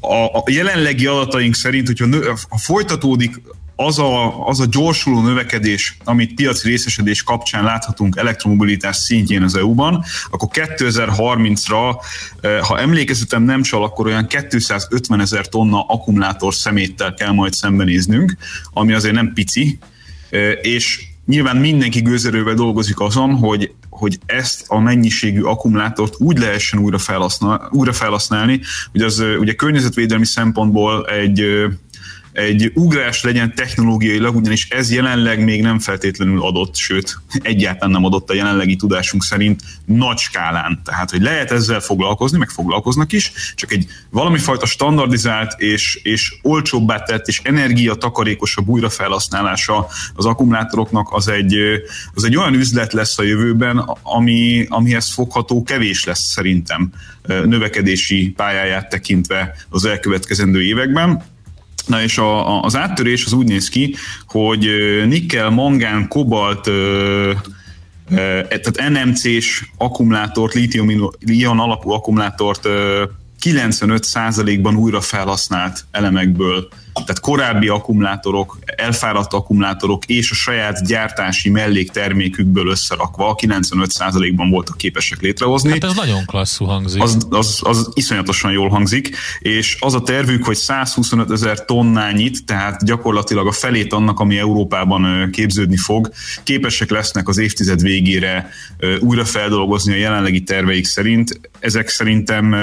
a, 0.02 0.44
jelenlegi 0.52 1.06
adataink 1.06 1.56
szerint, 1.56 1.88
hogyha 1.88 2.06
nő, 2.06 2.34
folytatódik 2.58 3.42
az 3.76 4.00
a, 4.00 4.46
az 4.48 4.60
a 4.60 4.66
gyorsuló 4.66 5.22
növekedés, 5.22 5.98
amit 6.04 6.34
piaci 6.34 6.68
részesedés 6.68 7.24
kapcsán 7.24 7.64
láthatunk 7.64 8.18
elektromobilitás 8.18 8.96
szintjén 8.96 9.44
az 9.44 9.56
EU-ban, 9.56 10.04
akkor 10.32 10.50
2030-ra, 10.52 11.96
eh, 12.42 12.60
ha 12.60 12.80
emlékezetem 12.80 13.44
nem 13.44 13.62
csal, 13.62 13.84
akkor 13.84 14.06
olyan 14.06 14.28
250 14.28 15.20
ezer 15.20 15.48
tonna 15.48 15.86
akkumulátor 15.88 16.54
szeméttel 16.54 17.14
kell 17.14 17.32
majd 17.32 17.54
szembenéznünk, 17.54 18.36
ami 18.74 18.94
azért 18.94 19.16
nem 19.16 19.34
pici, 19.34 19.78
eh, 20.30 20.52
és 20.62 21.06
nyilván 21.26 21.58
mindenki 21.58 22.02
gőzerővel 22.02 22.54
dolgozik 22.54 23.00
azon, 23.00 23.36
hogy, 23.36 23.72
hogy 23.90 24.18
ezt 24.26 24.66
a 24.68 24.80
mennyiségű 24.80 25.42
akkumulátort 25.42 26.16
úgy 26.18 26.38
lehessen 26.38 26.80
újra, 26.80 26.98
felhasznál, 26.98 27.70
újra 27.72 27.94
felhasználni, 27.94 28.62
hogy 28.92 29.02
az 29.02 29.20
eh, 29.20 29.40
ugye 29.40 29.54
környezetvédelmi 29.54 30.26
szempontból 30.26 31.06
egy 31.06 31.44
egy 32.34 32.72
ugrás 32.74 33.24
legyen 33.24 33.56
technológiailag, 33.56 34.36
ugyanis 34.36 34.70
ez 34.70 34.92
jelenleg 34.92 35.44
még 35.44 35.62
nem 35.62 35.80
feltétlenül 35.80 36.44
adott, 36.44 36.76
sőt, 36.76 37.20
egyáltalán 37.42 37.92
nem 37.92 38.06
adott 38.06 38.30
a 38.30 38.34
jelenlegi 38.34 38.76
tudásunk 38.76 39.24
szerint 39.24 39.62
nagy 39.86 40.18
skálán. 40.18 40.82
Tehát, 40.84 41.12
hogy 41.12 41.22
lehet 41.22 41.52
ezzel 41.52 41.80
foglalkozni, 41.80 42.38
meg 42.38 42.50
foglalkoznak 42.50 43.12
is, 43.12 43.32
csak 43.56 43.72
egy 43.72 43.88
valami 44.10 44.38
fajta 44.38 44.66
standardizált 44.66 45.54
és, 45.58 46.00
és 46.04 46.36
olcsóbbá 46.42 47.04
tett 47.04 47.28
és 47.28 47.42
energiatakarékosabb 47.44 48.68
újrafelhasználása 48.68 49.88
az 50.14 50.26
akkumulátoroknak 50.26 51.08
az 51.12 51.28
egy, 51.28 51.56
az 52.14 52.24
egy 52.24 52.38
olyan 52.38 52.54
üzlet 52.54 52.94
lesz 52.94 53.20
a 53.20 53.24
jövőben, 53.24 53.78
ami, 54.02 54.66
amihez 54.70 55.14
fogható 55.14 55.64
kevés 55.64 56.04
lesz 56.04 56.32
szerintem 56.32 56.92
növekedési 57.28 58.34
pályáját 58.36 58.90
tekintve 58.90 59.56
az 59.70 59.86
elkövetkezendő 59.86 60.64
években. 60.64 61.24
Na 61.86 62.02
és 62.02 62.18
a, 62.18 62.58
a, 62.58 62.62
az 62.62 62.76
áttörés 62.76 63.26
az 63.26 63.34
úgy 63.34 63.48
néz 63.48 63.70
ki, 63.70 63.96
hogy 64.28 64.68
nikkel, 65.08 65.50
mangán, 65.50 66.08
kobalt, 66.08 66.70
tehát 68.08 68.90
NMC-s 68.90 69.66
akkumulátort, 69.78 70.54
lítium-ion 70.54 71.60
alapú 71.60 71.92
akkumulátort 71.92 72.68
95%-ban 73.42 74.76
újra 74.76 75.02
felhasznált 75.02 75.86
elemekből 75.92 76.68
tehát 76.94 77.20
korábbi 77.20 77.68
akkumulátorok, 77.68 78.58
elfáradt 78.66 79.34
akkumulátorok 79.34 80.06
és 80.06 80.32
a 80.32 80.34
saját 80.34 80.86
gyártási 80.86 81.50
melléktermékükből 81.50 82.68
összerakva 82.68 83.36
95%-ban 83.42 84.50
voltak 84.50 84.78
képesek 84.78 85.22
létrehozni. 85.22 85.70
Hát 85.70 85.84
ez 85.84 85.96
nagyon 85.96 86.26
klasszú 86.26 86.66
hangzik. 86.66 87.02
Az, 87.02 87.28
az, 87.30 87.60
az 87.64 87.90
iszonyatosan 87.94 88.52
jól 88.52 88.70
hangzik, 88.70 89.16
és 89.40 89.78
az 89.80 89.94
a 89.94 90.02
tervük, 90.02 90.46
hogy 90.46 90.56
125 90.56 91.32
ezer 91.32 91.66
tonnányit, 91.66 92.46
tehát 92.46 92.86
gyakorlatilag 92.86 93.48
a 93.48 93.52
felét 93.52 93.94
annak, 93.94 94.20
ami 94.20 94.38
Európában 94.38 95.30
képződni 95.32 95.78
fog, 95.78 96.12
képesek 96.44 96.90
lesznek 96.90 97.28
az 97.28 97.38
évtized 97.38 97.82
végére 97.82 98.50
újra 99.00 99.26
feldolgozni 99.26 99.94
a 99.94 99.98
jelenlegi 99.98 100.44
terveik 100.44 100.86
szerint. 100.86 101.40
Ezek 101.60 101.90
szerintem 101.90 102.56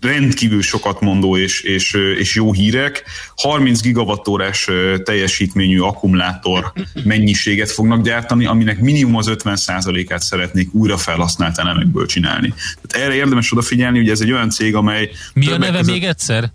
rendkívül 0.00 0.62
sokat 0.62 1.00
mondó 1.00 1.36
és, 1.36 1.60
és, 1.60 1.96
és 2.18 2.34
jó 2.34 2.52
hírek. 2.52 3.04
30 3.36 3.80
gigawattórás 3.80 4.68
teljesítményű 5.04 5.78
akkumulátor 5.80 6.72
mennyiséget 7.04 7.70
fognak 7.70 8.02
gyártani, 8.02 8.46
aminek 8.46 8.80
minimum 8.80 9.16
az 9.16 9.26
50%-át 9.30 10.22
szeretnék 10.22 10.74
újra 10.74 10.96
felhasznált 10.96 11.58
elemekből 11.58 12.06
csinálni. 12.06 12.54
Tehát 12.82 13.06
erre 13.06 13.16
érdemes 13.16 13.52
odafigyelni, 13.52 13.98
hogy 13.98 14.08
ez 14.08 14.20
egy 14.20 14.32
olyan 14.32 14.50
cég, 14.50 14.74
amely... 14.74 15.10
Mi 15.32 15.46
a 15.46 15.58
neve 15.58 15.78
között... 15.78 15.92
még 15.92 16.04
egyszer? 16.04 16.52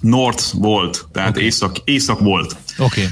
North 0.00 0.44
volt, 0.52 1.06
tehát 1.12 1.28
okay. 1.28 1.44
észak, 1.44 1.76
észak 1.84 2.20
volt. 2.20 2.56
Okay. 2.78 3.04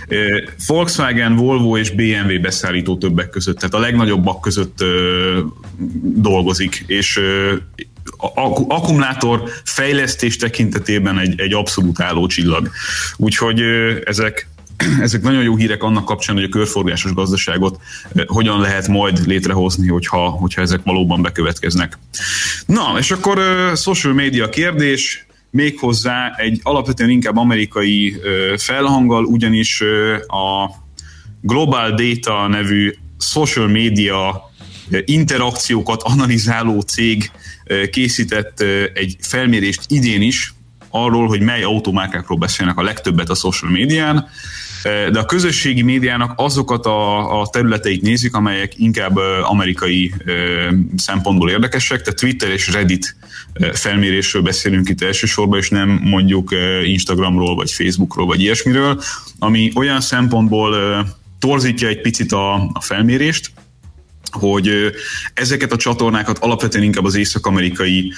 Volkswagen, 0.66 1.36
Volvo 1.36 1.76
és 1.76 1.90
BMW 1.90 2.40
beszállító 2.40 2.96
többek 2.96 3.30
között, 3.30 3.58
tehát 3.58 3.74
a 3.74 3.78
legnagyobbak 3.78 4.40
között 4.40 4.84
dolgozik, 6.02 6.84
és 6.86 7.20
akkumulátor 8.68 9.42
fejlesztés 9.64 10.36
tekintetében 10.36 11.18
egy, 11.18 11.40
egy 11.40 11.52
abszolút 11.52 12.00
álló 12.00 12.26
csillag. 12.26 12.70
Úgyhogy 13.16 13.60
ezek 14.04 14.48
ezek 15.00 15.22
nagyon 15.22 15.42
jó 15.42 15.56
hírek 15.56 15.82
annak 15.82 16.04
kapcsán, 16.04 16.34
hogy 16.34 16.44
a 16.44 16.48
körforgásos 16.48 17.12
gazdaságot 17.12 17.80
hogyan 18.26 18.60
lehet 18.60 18.88
majd 18.88 19.26
létrehozni, 19.26 19.88
hogyha, 19.88 20.28
hogyha 20.28 20.62
ezek 20.62 20.80
valóban 20.84 21.22
bekövetkeznek. 21.22 21.98
Na, 22.66 22.94
és 22.98 23.10
akkor 23.10 23.40
social 23.76 24.14
media 24.14 24.48
kérdés, 24.48 25.26
méghozzá 25.50 26.34
egy 26.36 26.60
alapvetően 26.62 27.10
inkább 27.10 27.36
amerikai 27.36 28.16
felhanggal, 28.56 29.24
ugyanis 29.24 29.80
a 30.26 30.70
Global 31.40 31.94
Data 31.94 32.46
nevű 32.46 32.94
social 33.18 33.68
media 33.68 34.50
interakciókat 35.04 36.02
analizáló 36.02 36.80
cég 36.80 37.30
készített 37.90 38.60
egy 38.94 39.16
felmérést 39.20 39.80
idén 39.86 40.22
is 40.22 40.52
arról, 40.90 41.26
hogy 41.26 41.40
mely 41.40 41.62
automárkákról 41.62 42.38
beszélnek 42.38 42.78
a 42.78 42.82
legtöbbet 42.82 43.30
a 43.30 43.34
social 43.34 43.70
médián, 43.70 44.28
de 44.82 45.18
a 45.18 45.24
közösségi 45.24 45.82
médiának 45.82 46.32
azokat 46.36 46.86
a, 46.86 47.40
a 47.40 47.48
területeit 47.48 48.02
nézik, 48.02 48.34
amelyek 48.34 48.78
inkább 48.78 49.16
amerikai 49.42 50.14
szempontból 50.96 51.50
érdekesek, 51.50 52.02
tehát 52.02 52.20
Twitter 52.20 52.50
és 52.50 52.72
Reddit 52.72 53.16
felmérésről 53.72 54.42
beszélünk 54.42 54.88
itt 54.88 55.02
elsősorban, 55.02 55.58
és 55.58 55.68
nem 55.68 56.00
mondjuk 56.04 56.54
Instagramról, 56.84 57.54
vagy 57.54 57.70
Facebookról, 57.70 58.26
vagy 58.26 58.40
ilyesmiről, 58.40 59.02
ami 59.38 59.72
olyan 59.74 60.00
szempontból 60.00 60.76
torzítja 61.38 61.88
egy 61.88 62.00
picit 62.00 62.32
a, 62.32 62.54
a 62.54 62.80
felmérést, 62.80 63.50
hogy 64.34 64.70
ezeket 65.34 65.72
a 65.72 65.76
csatornákat 65.76 66.38
alapvetően 66.38 66.84
inkább 66.84 67.04
az 67.04 67.14
észak-amerikai 67.14 68.12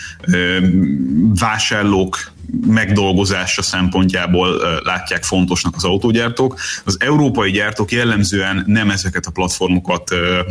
vásárlók 1.34 2.32
megdolgozása 2.66 3.62
szempontjából 3.62 4.60
látják 4.84 5.24
fontosnak 5.24 5.74
az 5.76 5.84
autógyártók. 5.84 6.58
Az 6.84 6.96
európai 7.00 7.50
gyártók 7.50 7.92
jellemzően 7.92 8.62
nem 8.66 8.90
ezeket 8.90 9.26
a 9.26 9.30
platformokat 9.30 10.10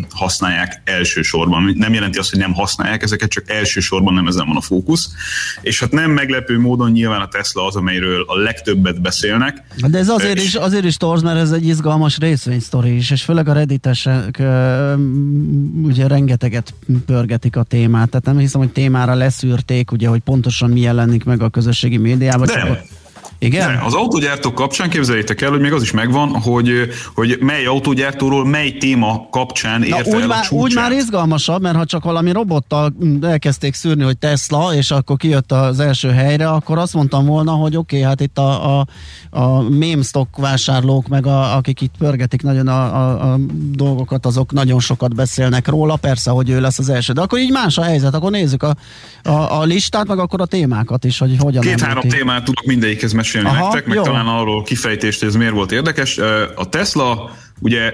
használják 0.10 0.82
elsősorban. 0.86 1.74
Nem 1.76 1.94
jelenti 1.94 2.18
azt, 2.18 2.30
hogy 2.30 2.40
nem 2.40 2.54
használják 2.54 3.04
ezeket, 3.04 3.30
csak 3.30 3.50
elsősorban 3.50 4.14
nem 4.14 4.28
ezen 4.28 4.48
van 4.48 4.56
a 4.56 4.62
fókusz. 4.62 5.10
És 5.62 5.80
hát 5.80 5.92
nem 5.92 6.12
meglepő 6.12 6.60
módon 6.60 6.92
nyilván 6.92 7.22
a 7.22 7.28
Tesla 7.28 7.66
az, 7.66 7.76
amelyről 7.76 8.24
a 8.28 8.38
legtöbbet 8.38 9.02
beszélnek. 9.02 9.64
De 9.88 9.98
ez 9.98 10.10
azért, 10.10 10.38
és... 10.38 10.44
is, 10.44 10.56
azért 10.56 10.86
is 10.86 10.98
torz, 10.98 11.22
mert 11.22 11.40
ez 11.40 11.52
egy 11.52 11.68
izgalmas 11.68 12.18
részvénysztori 12.18 12.96
is, 12.96 13.12
és 13.12 13.22
főleg 13.22 13.48
a 13.48 13.54
redditesek 13.54 14.44
ugye 15.84 16.08
rengeteget 16.08 16.74
pörgetik 17.06 17.56
a 17.56 17.64
témát. 17.64 18.10
Tehát 18.10 18.26
nem 18.26 18.38
hiszem, 18.38 18.62
hogy 18.62 18.72
témára 18.72 19.14
leszűrték, 19.14 19.92
ugye, 19.92 20.08
hogy 20.08 20.20
pontosan 20.20 20.70
mi 20.70 20.80
jelenik 20.80 21.24
meg 21.24 21.42
a 21.42 21.50
közösség 21.50 21.89
közösségi 21.90 21.98
médiában. 21.98 22.48
De. 22.48 22.54
Csak 22.54 22.99
igen? 23.40 23.68
De 23.68 23.82
az 23.86 23.94
autógyártók 23.94 24.56
kapcsán 24.56 24.90
képzeljétek 24.90 25.42
el, 25.42 25.50
hogy 25.50 25.60
még 25.60 25.74
az 25.74 25.82
is 25.82 25.92
megvan, 25.92 26.30
hogy, 26.30 26.72
hogy 27.16 27.38
mely 27.40 27.66
autógyártóról 27.66 28.46
mely 28.46 28.72
téma 28.72 29.28
kapcsán 29.32 29.84
érte 29.84 30.16
úgy 30.16 30.22
el 30.22 30.28
már, 30.28 30.40
a 30.40 30.42
csúcsát. 30.42 30.64
Úgy 30.64 30.74
már 30.74 30.92
izgalmasabb, 30.92 31.62
mert 31.62 31.76
ha 31.76 31.86
csak 31.86 32.04
valami 32.04 32.32
robottal 32.32 32.94
elkezdték 33.22 33.74
szűrni, 33.74 34.04
hogy 34.04 34.18
Tesla, 34.18 34.74
és 34.76 34.92
akkor 34.92 35.18
kijött 35.18 35.52
az 35.52 35.80
első 35.80 36.10
helyre, 36.10 36.50
akkor 36.50 36.78
azt 36.78 36.94
mondtam 36.94 37.26
volna, 37.26 37.52
hogy 37.52 37.76
oké, 37.76 37.96
okay, 37.96 38.08
hát 38.08 38.22
itt 38.22 38.38
a, 38.38 38.80
a, 38.80 38.86
a 39.30 39.62
meme 39.62 40.04
stock 40.04 40.38
vásárlók, 40.38 41.08
meg 41.08 41.26
a, 41.26 41.56
akik 41.56 41.82
itt 41.82 41.94
pörgetik 41.98 42.42
nagyon 42.42 42.68
a, 42.68 42.82
a, 42.82 43.32
a 43.34 43.38
dolgokat, 43.72 44.26
azok 44.26 44.52
nagyon 44.52 44.80
sokat 44.80 45.16
beszélnek 45.16 45.68
róla, 45.68 45.96
persze, 45.96 46.32
hogy 46.32 46.50
ő 46.50 46.62
lesz 46.62 46.80
az 46.80 46.90
első. 46.90 47.14
De 47.14 47.22
akkor 47.22 47.40
így 47.40 47.52
más 47.52 47.78
a 47.78 47.84
helyzet, 47.84 48.14
akkor 48.14 48.32
nézzük 48.32 48.64
a, 48.64 48.76
a, 49.24 49.60
a 49.60 49.64
listát, 49.64 50.08
meg 50.08 50.20
akkor 50.20 50.42
a 50.42 50.46
témákat 50.46 51.04
is, 51.04 51.18
hogy 51.18 51.36
hogyan 51.40 51.62
Két-három 51.62 52.08
témát 52.10 52.44
tudok 52.44 52.66
mindegyikhez 52.66 53.12
mesélni 53.12 53.28
Aha, 53.36 53.64
nektek, 53.64 53.86
meg 53.86 53.96
jó. 53.96 54.04
talán 54.04 54.28
arról 54.28 54.64
kifejtést, 54.64 55.20
hogy 55.20 55.28
ez 55.28 55.36
miért 55.36 55.54
volt 55.54 55.72
érdekes. 55.72 56.18
A 56.56 56.70
Tesla 56.70 57.32
ugye 57.60 57.92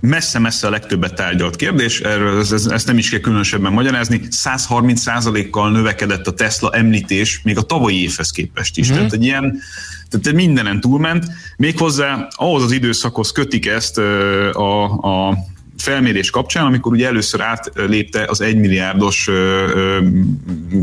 messze-messze 0.00 0.66
a 0.66 0.70
legtöbbet 0.70 1.14
tárgyalt 1.14 1.56
kérdés, 1.56 2.00
erről 2.00 2.38
ez, 2.38 2.52
ez, 2.52 2.66
ezt 2.66 2.86
nem 2.86 2.98
is 2.98 3.10
kell 3.10 3.20
különösebben 3.20 3.72
magyarázni, 3.72 4.20
130%-kal 4.30 5.70
növekedett 5.70 6.26
a 6.26 6.32
Tesla 6.32 6.70
említés 6.70 7.40
még 7.42 7.58
a 7.58 7.62
tavalyi 7.62 8.02
évhez 8.02 8.30
képest 8.30 8.78
is. 8.78 8.90
Mm. 8.90 8.94
Tehát 8.94 9.12
egy 9.12 9.24
ilyen, 9.24 9.60
tehát 10.08 10.36
mindenen 10.36 10.80
túlment, 10.80 11.24
méghozzá 11.56 12.28
ahhoz 12.30 12.62
az 12.62 12.72
időszakhoz 12.72 13.32
kötik 13.32 13.66
ezt 13.66 13.98
a, 13.98 14.84
a 14.84 15.36
felmérés 15.78 16.30
kapcsán, 16.30 16.66
amikor 16.66 16.92
ugye 16.92 17.06
először 17.06 17.40
átlépte 17.40 18.24
az 18.28 18.40
egymilliárdos 18.40 19.28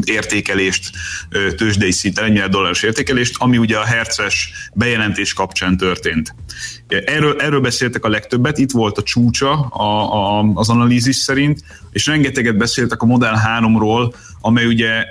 értékelést, 0.03 0.89
tőzsdei 1.57 1.91
szinten, 1.91 2.23
1 2.23 2.29
milliárd 2.29 2.51
dolláros 2.51 2.83
értékelést, 2.83 3.35
ami 3.37 3.57
ugye 3.57 3.77
a 3.77 3.85
herces 3.85 4.51
bejelentés 4.73 5.33
kapcsán 5.33 5.77
történt. 5.77 6.35
Erről, 6.87 7.39
erről 7.39 7.59
beszéltek 7.59 8.05
a 8.05 8.09
legtöbbet, 8.09 8.57
itt 8.57 8.71
volt 8.71 8.97
a 8.97 9.03
csúcsa 9.03 9.59
a, 9.59 10.13
a, 10.13 10.51
az 10.53 10.69
analízis 10.69 11.15
szerint, 11.15 11.63
és 11.91 12.05
rengeteget 12.05 12.57
beszéltek 12.57 13.01
a 13.01 13.05
Model 13.05 13.41
3-ról, 13.59 14.13
amely 14.41 14.65
ugye 14.65 15.05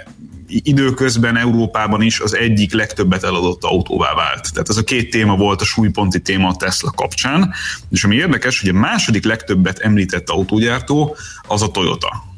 időközben 0.50 1.36
Európában 1.36 2.02
is 2.02 2.20
az 2.20 2.36
egyik 2.36 2.72
legtöbbet 2.72 3.24
eladott 3.24 3.64
autóvá 3.64 4.14
vált. 4.14 4.52
Tehát 4.52 4.68
ez 4.68 4.76
a 4.76 4.84
két 4.84 5.10
téma 5.10 5.36
volt 5.36 5.60
a 5.60 5.64
súlyponti 5.64 6.20
téma 6.20 6.48
a 6.48 6.56
Tesla 6.56 6.90
kapcsán, 6.90 7.52
és 7.90 8.04
ami 8.04 8.16
érdekes, 8.16 8.60
hogy 8.60 8.68
a 8.68 8.78
második 8.78 9.24
legtöbbet 9.24 9.78
említett 9.78 10.28
autógyártó 10.28 11.16
az 11.48 11.62
a 11.62 11.68
Toyota. 11.68 12.28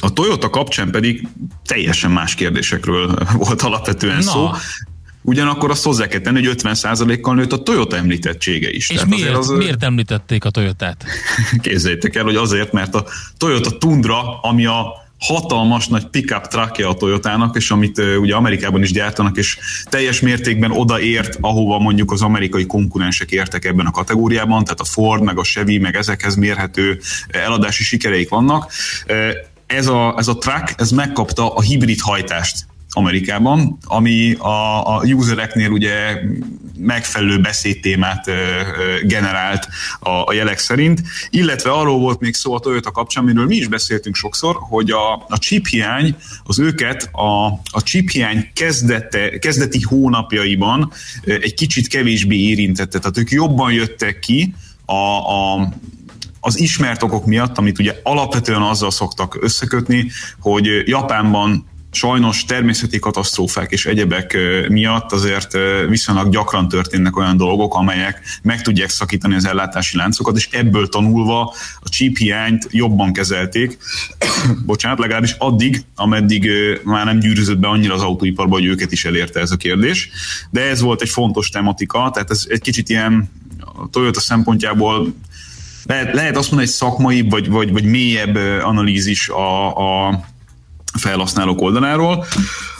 A 0.00 0.12
Toyota 0.12 0.50
kapcsán 0.50 0.90
pedig 0.90 1.28
teljesen 1.66 2.10
más 2.10 2.34
kérdésekről 2.34 3.18
volt 3.44 3.62
alapvetően 3.62 4.16
Na. 4.16 4.22
szó. 4.22 4.50
Ugyanakkor 5.22 5.70
azt 5.70 5.84
hozzá 5.84 6.06
kell 6.06 6.20
tenni, 6.20 6.46
hogy 6.46 6.60
50%-kal 6.62 7.34
nőtt 7.34 7.52
a 7.52 7.62
Toyota 7.62 7.96
említettsége 7.96 8.70
is. 8.70 8.90
És 8.90 8.96
Tehát 8.96 9.10
miért, 9.10 9.36
az, 9.36 9.48
miért 9.48 9.82
említették 9.82 10.44
a 10.44 10.50
Toyotát? 10.50 11.04
Képzeljétek 11.62 12.16
el, 12.16 12.24
hogy 12.24 12.36
azért, 12.36 12.72
mert 12.72 12.94
a 12.94 13.04
Toyota 13.36 13.78
Tundra, 13.78 14.40
ami 14.40 14.66
a 14.66 15.09
hatalmas 15.20 15.88
nagy 15.88 16.06
pickup 16.06 16.46
truckja 16.46 16.88
a 16.88 16.94
Toyotának, 16.94 17.56
és 17.56 17.70
amit 17.70 17.98
ugye 17.98 18.34
Amerikában 18.34 18.82
is 18.82 18.92
gyártanak, 18.92 19.36
és 19.36 19.58
teljes 19.84 20.20
mértékben 20.20 20.70
odaért, 20.70 21.38
ahova 21.40 21.78
mondjuk 21.78 22.12
az 22.12 22.22
amerikai 22.22 22.66
konkurensek 22.66 23.30
értek 23.30 23.64
ebben 23.64 23.86
a 23.86 23.90
kategóriában, 23.90 24.64
tehát 24.64 24.80
a 24.80 24.84
Ford, 24.84 25.22
meg 25.22 25.38
a 25.38 25.42
Chevy, 25.42 25.78
meg 25.78 25.96
ezekhez 25.96 26.34
mérhető 26.34 27.00
eladási 27.28 27.82
sikereik 27.82 28.28
vannak. 28.28 28.72
Ez 29.66 29.86
a, 29.86 30.14
ez 30.18 30.28
a 30.28 30.38
truck, 30.38 30.74
ez 30.76 30.90
megkapta 30.90 31.54
a 31.54 31.60
hibrid 31.60 32.00
hajtást 32.00 32.66
Amerikában, 32.92 33.78
ami 33.84 34.32
a, 34.32 34.86
a 34.96 35.02
usereknél 35.02 35.70
ugye 35.70 36.18
megfelelő 36.80 37.40
beszédtémát 37.40 38.30
generált 39.02 39.68
a, 40.00 40.10
a 40.10 40.32
jelek 40.32 40.58
szerint, 40.58 41.02
illetve 41.30 41.70
arról 41.70 41.98
volt 41.98 42.20
még 42.20 42.34
szó 42.34 42.54
a 42.54 42.60
Toyota 42.60 42.90
kapcsán, 42.90 43.22
amiről 43.22 43.46
mi 43.46 43.56
is 43.56 43.68
beszéltünk 43.68 44.14
sokszor, 44.14 44.56
hogy 44.60 44.90
a, 44.90 45.14
a 45.28 45.38
chip 45.38 45.66
hiány 45.66 46.16
az 46.44 46.58
őket 46.58 47.08
a, 47.12 47.46
a 47.70 47.82
chip 47.82 48.10
hiány 48.10 48.50
kezdete, 48.54 49.38
kezdeti 49.38 49.80
hónapjaiban 49.80 50.92
egy 51.24 51.54
kicsit 51.54 51.88
kevésbé 51.88 52.36
érintette, 52.36 52.98
tehát 52.98 53.18
ők 53.18 53.30
jobban 53.30 53.72
jöttek 53.72 54.18
ki 54.18 54.54
a, 54.84 54.94
a 54.94 55.68
az 56.40 56.58
ismert 56.58 57.02
okok 57.02 57.26
miatt, 57.26 57.58
amit 57.58 57.78
ugye 57.78 57.94
alapvetően 58.02 58.62
azzal 58.62 58.90
szoktak 58.90 59.38
összekötni, 59.40 60.10
hogy 60.40 60.88
Japánban 60.88 61.66
sajnos 61.92 62.44
természeti 62.44 62.98
katasztrófák 62.98 63.70
és 63.70 63.86
egyebek 63.86 64.36
miatt 64.68 65.12
azért 65.12 65.56
viszonylag 65.88 66.30
gyakran 66.30 66.68
történnek 66.68 67.16
olyan 67.16 67.36
dolgok, 67.36 67.74
amelyek 67.74 68.20
meg 68.42 68.62
tudják 68.62 68.88
szakítani 68.88 69.34
az 69.34 69.46
ellátási 69.46 69.96
láncokat, 69.96 70.36
és 70.36 70.48
ebből 70.50 70.88
tanulva 70.88 71.54
a 71.80 71.88
chip 71.88 72.16
hiányt 72.16 72.66
jobban 72.70 73.12
kezelték, 73.12 73.78
bocsánat, 74.66 74.98
legalábbis 74.98 75.34
addig, 75.38 75.84
ameddig 75.94 76.50
már 76.84 77.04
nem 77.04 77.18
gyűrűzött 77.18 77.58
be 77.58 77.68
annyira 77.68 77.94
az 77.94 78.02
autóiparba, 78.02 78.54
hogy 78.54 78.64
őket 78.64 78.92
is 78.92 79.04
elérte 79.04 79.40
ez 79.40 79.50
a 79.50 79.56
kérdés. 79.56 80.10
De 80.50 80.60
ez 80.60 80.80
volt 80.80 81.02
egy 81.02 81.08
fontos 81.10 81.48
tematika, 81.48 82.10
tehát 82.12 82.30
ez 82.30 82.44
egy 82.48 82.60
kicsit 82.60 82.88
ilyen 82.88 83.30
a 83.74 83.88
Toyota 83.90 84.20
szempontjából 84.20 85.14
lehet, 85.84 86.14
lehet 86.14 86.36
azt 86.36 86.50
mondani, 86.50 86.70
hogy 86.70 86.78
szakmai 86.78 87.20
vagy, 87.28 87.48
vagy, 87.48 87.72
vagy 87.72 87.84
mélyebb 87.84 88.36
analízis 88.62 89.28
a, 89.28 89.76
a 90.06 90.24
felhasználók 90.98 91.60
oldaláról. 91.60 92.26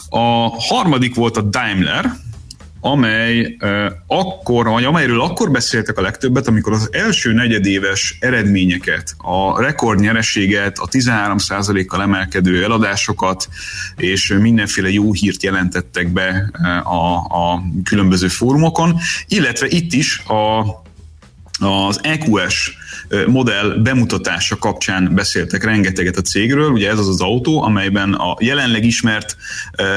A 0.08 0.48
harmadik 0.58 1.14
volt 1.14 1.36
a 1.36 1.40
Daimler, 1.40 2.12
amely 2.80 3.56
uh, 3.60 3.92
akkor, 4.06 4.66
vagy 4.66 4.84
amelyről 4.84 5.20
akkor 5.20 5.50
beszéltek 5.50 5.98
a 5.98 6.02
legtöbbet, 6.02 6.48
amikor 6.48 6.72
az 6.72 6.88
első 6.92 7.32
negyedéves 7.32 8.16
eredményeket, 8.20 9.14
a 9.18 9.60
rekordnyereséget, 9.62 10.78
a 10.78 10.88
13%-kal 10.88 12.02
emelkedő 12.02 12.64
eladásokat 12.64 13.48
és 13.96 14.36
mindenféle 14.40 14.90
jó 14.90 15.12
hírt 15.12 15.42
jelentettek 15.42 16.12
be 16.12 16.50
a, 16.84 17.14
a 17.16 17.62
különböző 17.84 18.28
fórumokon, 18.28 18.98
illetve 19.28 19.66
itt 19.68 19.92
is 19.92 20.18
a, 20.18 20.60
az 21.66 22.00
EQS 22.02 22.79
modell 23.26 23.70
bemutatása 23.82 24.56
kapcsán 24.56 25.14
beszéltek 25.14 25.64
rengeteget 25.64 26.16
a 26.16 26.20
cégről. 26.20 26.70
Ugye 26.70 26.90
ez 26.90 26.98
az 26.98 27.08
az 27.08 27.20
autó, 27.20 27.62
amelyben 27.62 28.12
a 28.12 28.36
jelenleg 28.40 28.84
ismert 28.84 29.36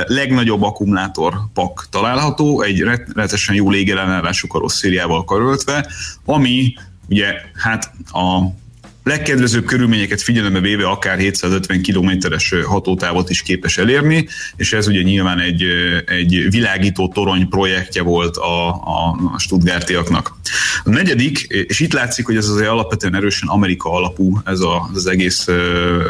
legnagyobb 0.06 0.62
akkumulátor 0.62 1.34
pak 1.54 1.88
található, 1.90 2.62
egy 2.62 2.80
rettenetesen 2.80 3.56
jó 3.56 3.70
légellenállású 3.70 4.48
karosszériával 4.48 5.24
karöltve, 5.24 5.88
ami 6.26 6.74
ugye 7.10 7.34
hát 7.54 7.92
a 8.12 8.62
legkedvezőbb 9.04 9.66
körülményeket 9.66 10.22
figyelembe 10.22 10.60
véve 10.60 10.88
akár 10.88 11.18
750 11.18 11.82
kilométeres 11.82 12.54
hatótávot 12.66 13.30
is 13.30 13.42
képes 13.42 13.78
elérni, 13.78 14.28
és 14.56 14.74
ez 14.74 14.88
ugye 14.88 15.02
nyilván 15.02 15.40
egy, 15.40 15.64
egy 16.06 16.48
világító 16.50 17.08
torony 17.08 17.48
projektje 17.50 18.02
volt 18.02 18.38
a, 18.38 18.70
a, 18.70 19.16
Stuttgartiaknak. 19.38 20.38
A 20.84 20.90
negyedik, 20.90 21.40
és 21.40 21.80
itt 21.80 21.94
látszik, 21.94 22.26
hogy 22.26 22.36
ez 22.36 22.48
azért 22.48 22.70
alapvetően 22.70 23.16
erősen 23.16 23.50
Amerika 23.50 23.92
alapú 23.92 24.42
ez 24.46 24.60
a, 24.60 24.90
az 24.94 25.06
egész 25.08 25.48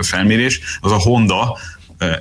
felmérés, 0.02 0.60
az 0.82 0.92
a 0.92 1.00
Honda, 1.00 1.58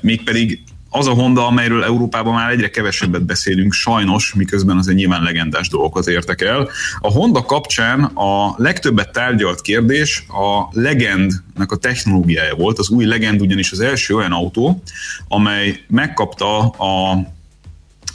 mégpedig 0.01 0.63
az 0.95 1.07
a 1.07 1.11
Honda, 1.11 1.47
amelyről 1.47 1.85
Európában 1.85 2.35
már 2.35 2.51
egyre 2.51 2.71
kevesebbet 2.71 3.25
beszélünk, 3.25 3.73
sajnos, 3.73 4.35
miközben 4.35 4.77
azért 4.77 4.97
nyilván 4.97 5.23
legendás 5.23 5.69
dolgokat 5.69 6.07
értek 6.07 6.41
el. 6.41 6.69
A 7.01 7.11
Honda 7.11 7.43
kapcsán 7.43 8.05
a 8.05 8.55
legtöbbet 8.57 9.13
tárgyalt 9.13 9.61
kérdés 9.61 10.25
a 10.29 10.81
Legendnek 10.81 11.73
a 11.73 11.77
technológiája 11.77 12.55
volt. 12.55 12.79
Az 12.79 12.89
új 12.89 13.05
Legend 13.05 13.41
ugyanis 13.41 13.73
az 13.73 13.81
első 13.81 14.15
olyan 14.15 14.33
autó, 14.33 14.83
amely 15.29 15.81
megkapta 15.89 16.69
a 16.69 17.19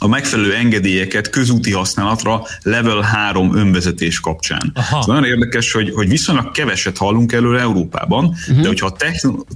a 0.00 0.08
megfelelő 0.08 0.54
engedélyeket 0.54 1.30
közúti 1.30 1.72
használatra 1.72 2.42
level 2.62 3.00
3 3.00 3.56
önvezetés 3.56 4.20
kapcsán. 4.20 4.72
Aha. 4.74 4.98
Ez 4.98 5.06
nagyon 5.06 5.24
érdekes, 5.24 5.72
hogy, 5.72 5.90
hogy 5.94 6.08
viszonylag 6.08 6.50
keveset 6.50 6.96
hallunk 6.96 7.32
előre 7.32 7.60
Európában, 7.60 8.24
uh-huh. 8.24 8.60
de 8.60 8.66
hogyha 8.66 8.86
a 8.86 8.96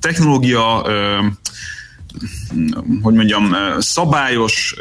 technológia 0.01 0.87
hogy 3.03 3.15
mondjam, 3.15 3.57
szabályos 3.79 4.75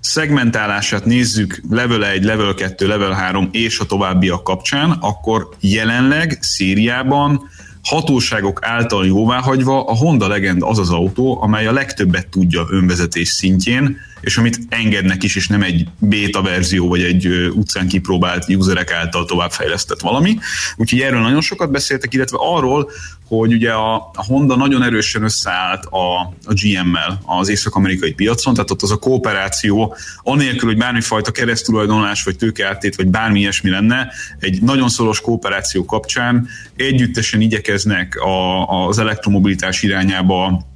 szegmentálását 0.00 1.04
nézzük 1.04 1.60
level 1.70 2.06
1, 2.06 2.24
level 2.24 2.54
2, 2.54 2.86
level 2.86 3.12
3 3.12 3.48
és 3.52 3.78
a 3.78 3.84
továbbiak 3.84 4.44
kapcsán, 4.44 4.90
akkor 4.90 5.48
jelenleg 5.60 6.38
Szíriában 6.40 7.48
hatóságok 7.82 8.58
által 8.62 9.06
jóváhagyva 9.06 9.84
a 9.84 9.96
Honda 9.96 10.28
Legend 10.28 10.62
az 10.62 10.78
az 10.78 10.90
autó, 10.90 11.42
amely 11.42 11.66
a 11.66 11.72
legtöbbet 11.72 12.28
tudja 12.28 12.66
önvezetés 12.70 13.28
szintjén, 13.28 13.96
és 14.20 14.36
amit 14.36 14.58
engednek 14.68 15.22
is, 15.22 15.36
és 15.36 15.48
nem 15.48 15.62
egy 15.62 15.88
beta 15.98 16.42
verzió, 16.42 16.88
vagy 16.88 17.02
egy 17.02 17.26
utcán 17.54 17.88
kipróbált 17.88 18.48
userek 18.48 18.92
által 18.92 19.24
továbbfejlesztett 19.24 20.00
valami. 20.00 20.38
Úgyhogy 20.76 21.00
erről 21.00 21.20
nagyon 21.20 21.40
sokat 21.40 21.70
beszéltek, 21.70 22.14
illetve 22.14 22.36
arról, 22.40 22.90
hogy 23.28 23.52
ugye 23.52 23.72
a, 23.72 23.94
a 23.96 24.24
Honda 24.26 24.56
nagyon 24.56 24.82
erősen 24.82 25.22
összeállt 25.22 25.84
a, 25.84 26.20
a 26.20 26.52
GM-mel 26.52 27.20
az 27.24 27.48
észak-amerikai 27.48 28.12
piacon, 28.12 28.54
tehát 28.54 28.70
ott 28.70 28.82
az 28.82 28.90
a 28.90 28.96
kooperáció, 28.96 29.96
anélkül, 30.22 30.68
hogy 30.68 30.78
bármifajta 30.78 31.30
keresztulajdonlás, 31.30 32.22
vagy 32.22 32.36
tőkeáltét, 32.36 32.96
vagy 32.96 33.06
bármi 33.06 33.38
ilyesmi 33.38 33.70
lenne, 33.70 34.12
egy 34.38 34.62
nagyon 34.62 34.88
szoros 34.88 35.20
kooperáció 35.20 35.84
kapcsán 35.84 36.48
együttesen 36.76 37.40
igyekeznek 37.40 38.16
a, 38.16 38.66
az 38.86 38.98
elektromobilitás 38.98 39.82
irányába 39.82 40.68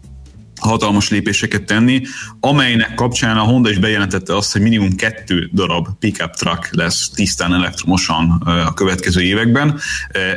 hatalmas 0.61 1.11
lépéseket 1.11 1.63
tenni, 1.63 2.03
amelynek 2.41 2.95
kapcsán 2.95 3.37
a 3.37 3.43
Honda 3.43 3.71
is 3.71 3.79
bejelentette 3.79 4.37
azt, 4.37 4.53
hogy 4.53 4.63
minimum 4.63 4.97
kettő 4.97 5.51
darab 5.53 5.89
pickup 5.99 6.31
truck 6.31 6.69
lesz 6.75 7.11
tisztán 7.15 7.55
elektromosan 7.55 8.31
a 8.45 8.75
következő 8.75 9.21
években. 9.21 9.81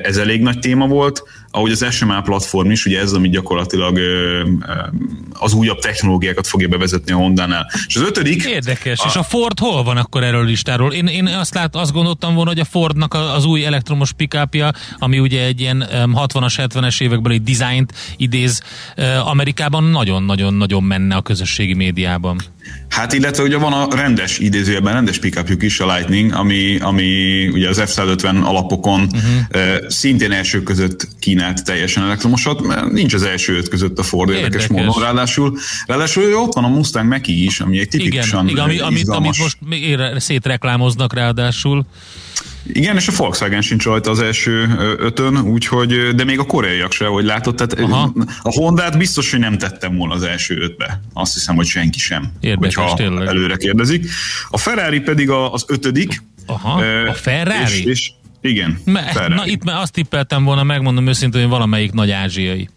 Ez 0.03 0.17
elég 0.17 0.41
nagy 0.41 0.59
téma 0.59 0.87
volt 0.87 1.23
ahogy 1.57 1.71
az 1.71 1.85
SMA 1.89 2.21
platform 2.21 2.71
is, 2.71 2.85
ugye 2.85 2.99
ez, 2.99 3.13
ami 3.13 3.29
gyakorlatilag 3.29 3.99
az 5.33 5.53
újabb 5.53 5.79
technológiákat 5.79 6.47
fogja 6.47 6.67
bevezetni 6.67 7.11
a 7.11 7.15
Honda-nál. 7.15 7.71
És 7.87 7.95
az 7.95 8.01
ötödik... 8.01 8.43
Érdekes, 8.43 8.99
a... 8.99 9.05
és 9.07 9.15
a 9.15 9.23
Ford 9.23 9.59
hol 9.59 9.83
van 9.83 9.97
akkor 9.97 10.23
erről 10.23 10.41
a 10.41 10.43
listáról? 10.43 10.93
Én, 10.93 11.07
én 11.07 11.27
azt, 11.27 11.53
lát, 11.53 11.75
azt 11.75 11.91
gondoltam 11.91 12.35
volna, 12.35 12.49
hogy 12.49 12.59
a 12.59 12.65
Fordnak 12.65 13.13
az 13.13 13.45
új 13.45 13.65
elektromos 13.65 14.11
pikápja, 14.11 14.71
ami 14.99 15.19
ugye 15.19 15.43
egy 15.43 15.59
ilyen 15.59 15.85
60-as, 15.91 16.53
70-es 16.57 17.01
évekbeli 17.01 17.37
dizájnt 17.37 17.93
idéz, 18.17 18.61
Amerikában 19.25 19.83
nagyon-nagyon-nagyon 20.07 20.83
menne 20.83 21.15
a 21.15 21.21
közösségi 21.21 21.73
médiában. 21.73 22.41
Hát 22.89 23.13
illetve 23.13 23.43
ugye 23.43 23.57
van 23.57 23.73
a 23.73 23.95
rendes 23.95 24.39
idézőjelben 24.39 24.93
rendes 24.93 25.19
pickupjuk 25.19 25.63
is, 25.63 25.79
a 25.79 25.93
Lightning, 25.93 26.33
ami, 26.33 26.77
ami 26.79 27.47
ugye 27.47 27.69
az 27.69 27.81
F-150 27.85 28.43
alapokon 28.43 29.01
uh-huh. 29.01 29.87
szintén 29.87 30.31
első 30.31 30.63
között 30.63 31.07
kínált 31.19 31.63
teljesen 31.63 32.03
elektromosat, 32.03 32.61
mert 32.61 32.91
nincs 32.91 33.13
az 33.13 33.23
első 33.23 33.57
öt 33.57 33.67
között 33.67 33.99
a 33.99 34.03
Ford 34.03 34.29
érdekes, 34.29 34.63
érdekes 34.63 34.85
módon, 34.85 35.03
ráadásul, 35.03 35.57
ráadásul 35.85 36.35
ott 36.35 36.53
van 36.53 36.63
a 36.63 36.67
Mustang 36.67 37.09
mach 37.09 37.29
is, 37.29 37.59
ami 37.59 37.79
egy 37.79 37.87
tipikusan 37.87 38.47
Igen, 38.47 38.69
igen 38.69 38.85
ami, 38.85 38.95
amit, 38.95 39.07
amit 39.07 39.37
most 39.37 39.57
szétreklámoznak 40.17 41.13
ráadásul. 41.13 41.85
Igen, 42.73 42.95
és 42.95 43.07
a 43.07 43.11
Volkswagen 43.17 43.61
sincs 43.61 43.83
rajta 43.83 44.09
az 44.09 44.19
első 44.19 44.75
ötön, 44.99 45.37
úgyhogy, 45.37 46.15
de 46.15 46.23
még 46.23 46.39
a 46.39 46.45
koreaiak 46.45 46.91
se, 46.91 47.05
hogy 47.05 47.25
látod, 47.25 47.55
tehát 47.55 47.91
Aha. 47.91 48.13
a 48.41 48.51
Hondát 48.51 48.97
biztos, 48.97 49.31
hogy 49.31 49.39
nem 49.39 49.57
tettem 49.57 49.95
volna 49.95 50.13
az 50.13 50.23
első 50.23 50.57
ötbe. 50.61 51.01
Azt 51.13 51.33
hiszem, 51.33 51.55
hogy 51.55 51.65
senki 51.65 51.99
sem, 51.99 52.31
Érdekes, 52.39 52.75
hogyha 52.75 52.95
tényleg. 52.95 53.27
előre 53.27 53.55
kérdezik. 53.55 54.09
A 54.49 54.57
Ferrari 54.57 54.99
pedig 54.99 55.29
az 55.29 55.65
ötödik. 55.67 56.23
Aha, 56.45 56.81
a 57.09 57.13
Ferrari? 57.13 57.77
És, 57.77 57.83
és 57.83 58.11
igen. 58.41 58.79
Me, 58.85 59.27
na 59.27 59.45
itt 59.45 59.61
azt 59.65 59.93
tippeltem 59.93 60.43
volna, 60.43 60.63
megmondom 60.63 61.07
őszintén, 61.07 61.41
hogy 61.41 61.49
valamelyik 61.49 61.91
nagy 61.91 62.11
ázsiai. 62.11 62.69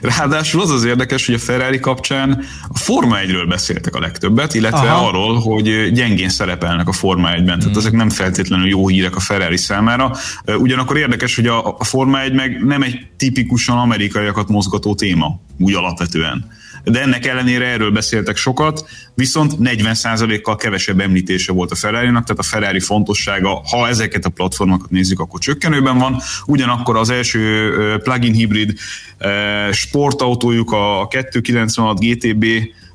Ráadásul 0.00 0.60
az 0.60 0.70
az 0.70 0.84
érdekes, 0.84 1.26
hogy 1.26 1.34
a 1.34 1.38
Ferrari 1.38 1.80
kapcsán 1.80 2.44
a 2.68 2.78
Forma 2.78 3.16
1-ről 3.26 3.46
beszéltek 3.48 3.94
a 3.94 4.00
legtöbbet, 4.00 4.54
illetve 4.54 4.90
Aha. 4.90 5.06
arról, 5.06 5.38
hogy 5.40 5.92
gyengén 5.92 6.28
szerepelnek 6.28 6.88
a 6.88 6.92
Forma 6.92 7.28
1-ben. 7.28 7.58
Tehát 7.58 7.74
mm. 7.74 7.78
ezek 7.78 7.92
nem 7.92 8.10
feltétlenül 8.10 8.68
jó 8.68 8.88
hírek 8.88 9.16
a 9.16 9.20
Ferrari 9.20 9.56
számára. 9.56 10.16
Ugyanakkor 10.58 10.96
érdekes, 10.96 11.36
hogy 11.36 11.46
a, 11.46 11.76
a 11.78 11.84
Forma 11.84 12.20
1 12.20 12.32
meg 12.32 12.64
nem 12.64 12.82
egy 12.82 13.06
tipikusan 13.16 13.78
amerikaiakat 13.78 14.48
mozgató 14.48 14.94
téma, 14.94 15.40
úgy 15.58 15.74
alapvetően 15.74 16.54
de 16.90 17.00
ennek 17.00 17.26
ellenére 17.26 17.66
erről 17.66 17.90
beszéltek 17.90 18.36
sokat, 18.36 18.88
viszont 19.14 19.52
40%-kal 19.60 20.56
kevesebb 20.56 21.00
említése 21.00 21.52
volt 21.52 21.70
a 21.70 21.74
ferrari 21.74 22.06
tehát 22.06 22.30
a 22.30 22.42
Ferrari 22.42 22.80
fontossága, 22.80 23.62
ha 23.70 23.88
ezeket 23.88 24.24
a 24.24 24.28
platformokat 24.28 24.90
nézzük, 24.90 25.20
akkor 25.20 25.40
csökkenőben 25.40 25.98
van. 25.98 26.20
Ugyanakkor 26.46 26.96
az 26.96 27.10
első 27.10 27.72
plug-in 28.02 28.32
hibrid 28.32 28.78
sportautójuk, 29.72 30.72
a 30.72 31.06
296 31.08 32.00
GTB, 32.00 32.46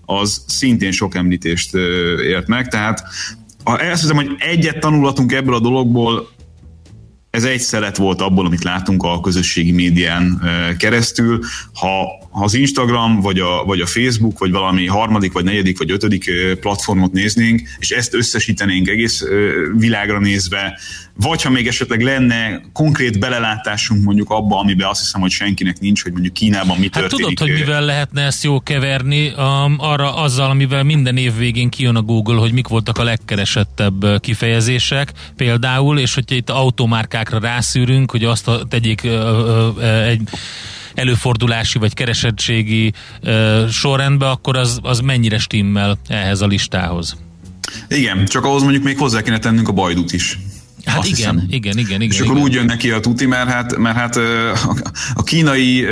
az 0.06 0.44
szintén 0.48 0.92
sok 0.92 1.16
említést 1.16 1.76
ért 2.24 2.48
meg, 2.48 2.68
tehát 2.68 3.04
azt 3.64 4.02
hiszem, 4.02 4.16
hogy 4.16 4.30
egyet 4.38 4.80
tanulhatunk 4.80 5.32
ebből 5.32 5.56
a 5.56 5.60
dologból, 5.60 6.30
ez 7.32 7.44
egy 7.44 7.60
szelet 7.60 7.98
volt 7.98 8.22
abból, 8.22 8.46
amit 8.46 8.64
látunk 8.64 9.04
a 9.04 9.20
közösségi 9.20 9.72
médián 9.72 10.42
keresztül. 10.78 11.40
Ha, 11.74 12.06
ha 12.30 12.44
az 12.44 12.54
Instagram, 12.54 13.20
vagy 13.20 13.40
a, 13.40 13.64
vagy 13.66 13.82
a 13.82 13.86
Facebook, 13.86 14.40
vagy 14.40 14.52
valami 14.52 14.88
harmadik, 14.88 15.32
vagy 15.32 15.44
negyedik, 15.44 15.78
vagy 15.78 15.92
ötödik 15.92 16.32
platformot 16.60 17.12
néznénk, 17.12 17.62
és 17.80 17.90
ezt 17.90 18.14
összesítenénk 18.14 18.88
egész 18.88 19.24
világra 19.78 20.20
nézve, 20.20 20.80
vagy 21.22 21.42
ha 21.42 21.50
még 21.50 21.68
esetleg 21.68 22.02
lenne 22.02 22.62
konkrét 22.74 23.20
belelátásunk 23.20 24.04
mondjuk 24.04 24.30
abba, 24.30 24.60
amiben 24.60 24.88
azt 24.88 25.00
hiszem, 25.00 25.22
hogy 25.22 25.32
senkinek 25.32 25.80
nincs, 25.80 26.04
hogy 26.04 26.12
mondjuk 26.12 26.34
Kínában 26.34 26.78
mi 26.78 26.90
hát 26.92 27.02
történik. 27.02 27.26
tudod, 27.26 27.50
hogy 27.50 27.60
mivel 27.60 27.86
lehetne 27.86 28.22
ezt 28.22 28.44
jó 28.44 28.60
keverni, 28.60 29.28
um, 29.38 29.76
arra 29.78 30.16
azzal, 30.16 30.50
amivel 30.50 30.84
minden 30.84 31.18
év 31.18 31.38
végén 31.38 31.70
kijön 31.70 31.96
a 31.96 32.02
Google, 32.02 32.40
hogy 32.40 32.52
mik 32.52 32.68
voltak 32.68 32.98
a 32.98 33.04
legkeresettebb 33.04 34.20
kifejezések 34.20 35.12
például, 35.36 36.00
és 36.00 36.14
hogyha 36.14 36.36
itt 36.36 36.50
automárkákra 36.50 37.40
rászűrünk, 37.40 38.12
hogy 38.12 38.24
azt 38.24 38.50
tegyék 38.70 39.02
uh, 39.04 39.12
uh, 39.12 40.08
egy 40.08 40.22
előfordulási 40.94 41.80
vagy 41.80 41.94
keresettségi 41.94 42.94
uh, 43.24 43.68
sorrendbe, 43.68 44.30
akkor 44.30 44.58
az, 44.58 44.80
az 44.82 45.00
mennyire 45.00 45.38
stimmel 45.38 45.98
ehhez 46.08 46.42
a 46.42 46.48
listához? 46.48 47.18
Igen, 47.88 48.26
csak 48.26 48.46
ahhoz 48.46 48.62
mondjuk 48.62 48.84
még 48.84 48.98
hozzá 48.98 49.22
kéne 49.22 49.40
tennünk 49.40 49.68
a 49.68 49.72
bajdut 49.72 50.14
is. 50.14 50.38
Hát 50.86 51.06
igen, 51.06 51.16
hiszem. 51.16 51.44
igen, 51.50 51.78
igen, 51.78 52.02
igen. 52.02 52.02
És 52.02 52.20
akkor 52.20 52.32
igen. 52.32 52.44
úgy 52.44 52.54
jön 52.54 52.66
neki 52.66 52.92
a 52.92 53.00
tuti, 53.00 53.26
mert 53.26 53.50
hát, 53.50 53.78
mert 53.78 53.96
hát 53.96 54.16
a 55.14 55.24
kínai 55.24 55.86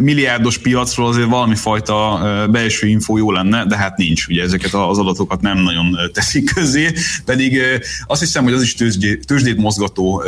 milliárdos 0.00 0.58
piacról 0.58 1.08
azért 1.08 1.28
valami 1.28 1.54
fajta 1.54 2.20
belső 2.50 2.86
info 2.86 3.16
jó 3.16 3.32
lenne, 3.32 3.66
de 3.66 3.76
hát 3.76 3.96
nincs. 3.96 4.26
Ugye 4.26 4.42
ezeket 4.42 4.74
az 4.74 4.98
adatokat 4.98 5.40
nem 5.40 5.58
nagyon 5.58 5.96
teszik 6.12 6.54
közé, 6.54 6.92
pedig 7.24 7.60
azt 8.06 8.20
hiszem, 8.20 8.44
hogy 8.44 8.52
az 8.52 8.62
is 8.62 8.74
tőzsdét, 8.74 9.26
tőzsdét 9.26 9.56
mozgató 9.56 10.22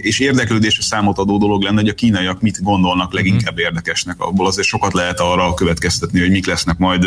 és 0.00 0.18
érdeklődésre 0.18 0.82
számot 0.82 1.18
adó 1.18 1.38
dolog 1.38 1.62
lenne, 1.62 1.80
hogy 1.80 1.88
a 1.88 1.94
kínaiak 1.94 2.40
mit 2.40 2.62
gondolnak 2.62 3.12
leginkább 3.12 3.54
mhm. 3.54 3.62
érdekesnek. 3.62 4.20
Abból 4.20 4.46
azért 4.46 4.66
sokat 4.66 4.92
lehet 4.92 5.20
arra 5.20 5.54
következtetni, 5.54 6.20
hogy 6.20 6.30
mik 6.30 6.46
lesznek 6.46 6.78
majd 6.78 7.06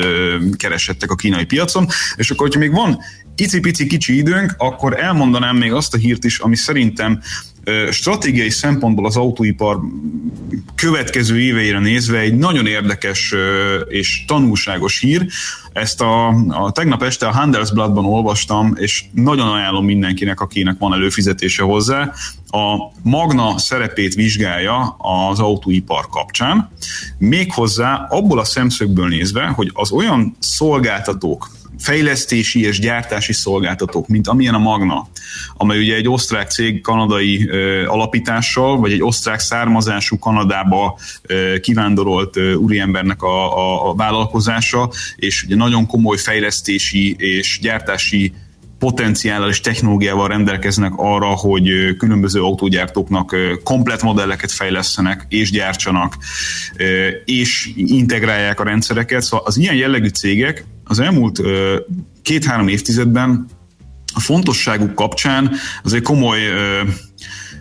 keresettek 0.57 1.11
a 1.11 1.15
kínai 1.15 1.45
piacon. 1.45 1.87
És 2.15 2.29
akkor, 2.31 2.47
hogyha 2.47 2.59
még 2.59 2.71
van 2.71 2.99
icipici 3.35 3.87
kicsi 3.87 4.17
időnk, 4.17 4.55
akkor 4.57 4.99
elmondanám 4.99 5.57
még 5.57 5.73
azt 5.73 5.93
a 5.93 5.97
hírt 5.97 6.23
is, 6.23 6.39
ami 6.39 6.55
szerintem 6.55 7.21
stratégiai 7.91 8.49
szempontból 8.49 9.05
az 9.05 9.17
autóipar 9.17 9.79
következő 10.75 11.39
éveire 11.39 11.79
nézve 11.79 12.19
egy 12.19 12.37
nagyon 12.37 12.65
érdekes 12.65 13.33
és 13.87 14.23
tanulságos 14.27 14.99
hír. 14.99 15.25
Ezt 15.73 16.01
a, 16.01 16.27
a 16.49 16.71
tegnap 16.71 17.03
este 17.03 17.27
a 17.27 17.31
Handelsblattban 17.31 18.05
olvastam, 18.05 18.73
és 18.77 19.03
nagyon 19.11 19.47
ajánlom 19.47 19.85
mindenkinek, 19.85 20.39
akinek 20.39 20.75
van 20.79 20.93
előfizetése 20.93 21.63
hozzá. 21.63 22.11
A 22.47 22.91
Magna 23.03 23.57
szerepét 23.57 24.13
vizsgálja 24.13 24.95
az 24.97 25.39
autóipar 25.39 26.09
kapcsán, 26.09 26.69
méghozzá 27.17 28.07
abból 28.09 28.39
a 28.39 28.43
szemszögből 28.43 29.07
nézve, 29.07 29.45
hogy 29.45 29.71
az 29.73 29.91
olyan 29.91 30.35
szolgáltatók, 30.39 31.49
fejlesztési 31.79 32.65
és 32.65 32.79
gyártási 32.79 33.33
szolgáltatók, 33.33 34.07
mint 34.07 34.27
amilyen 34.27 34.53
a 34.53 34.59
Magna, 34.59 35.07
amely 35.53 35.79
ugye 35.79 35.95
egy 35.95 36.07
osztrák 36.07 36.51
cég 36.51 36.81
kanadai 36.81 37.49
ö, 37.49 37.85
alapítással, 37.87 38.77
vagy 38.77 38.91
egy 38.91 39.03
osztrák 39.03 39.39
származású 39.39 40.19
Kanadába 40.19 40.99
ö, 41.21 41.55
kivándorolt 41.59 42.37
ö, 42.37 42.53
úriembernek 42.53 43.21
a, 43.21 43.57
a, 43.57 43.89
a 43.89 43.95
vállalkozása, 43.95 44.89
és 45.15 45.43
ugye 45.43 45.55
nagyon 45.55 45.85
komoly 45.85 46.17
fejlesztési 46.17 47.15
és 47.17 47.59
gyártási 47.61 48.33
potenciállal 48.79 49.49
és 49.49 49.61
technológiával 49.61 50.27
rendelkeznek 50.27 50.93
arra, 50.95 51.27
hogy 51.27 51.95
különböző 51.97 52.41
autógyártóknak 52.41 53.35
komplet 53.63 54.01
modelleket 54.01 54.51
fejlesztenek 54.51 55.25
és 55.29 55.51
gyártsanak, 55.51 56.17
és 57.25 57.71
integrálják 57.75 58.59
a 58.59 58.63
rendszereket. 58.63 59.21
Szóval 59.21 59.45
az 59.45 59.57
ilyen 59.57 59.75
jellegű 59.75 60.07
cégek 60.07 60.65
az 60.85 60.99
elmúlt 60.99 61.41
két-három 62.21 62.67
évtizedben 62.67 63.45
a 64.13 64.19
fontosságuk 64.19 64.95
kapcsán 64.95 65.51
azért 65.83 66.03
komoly 66.03 66.39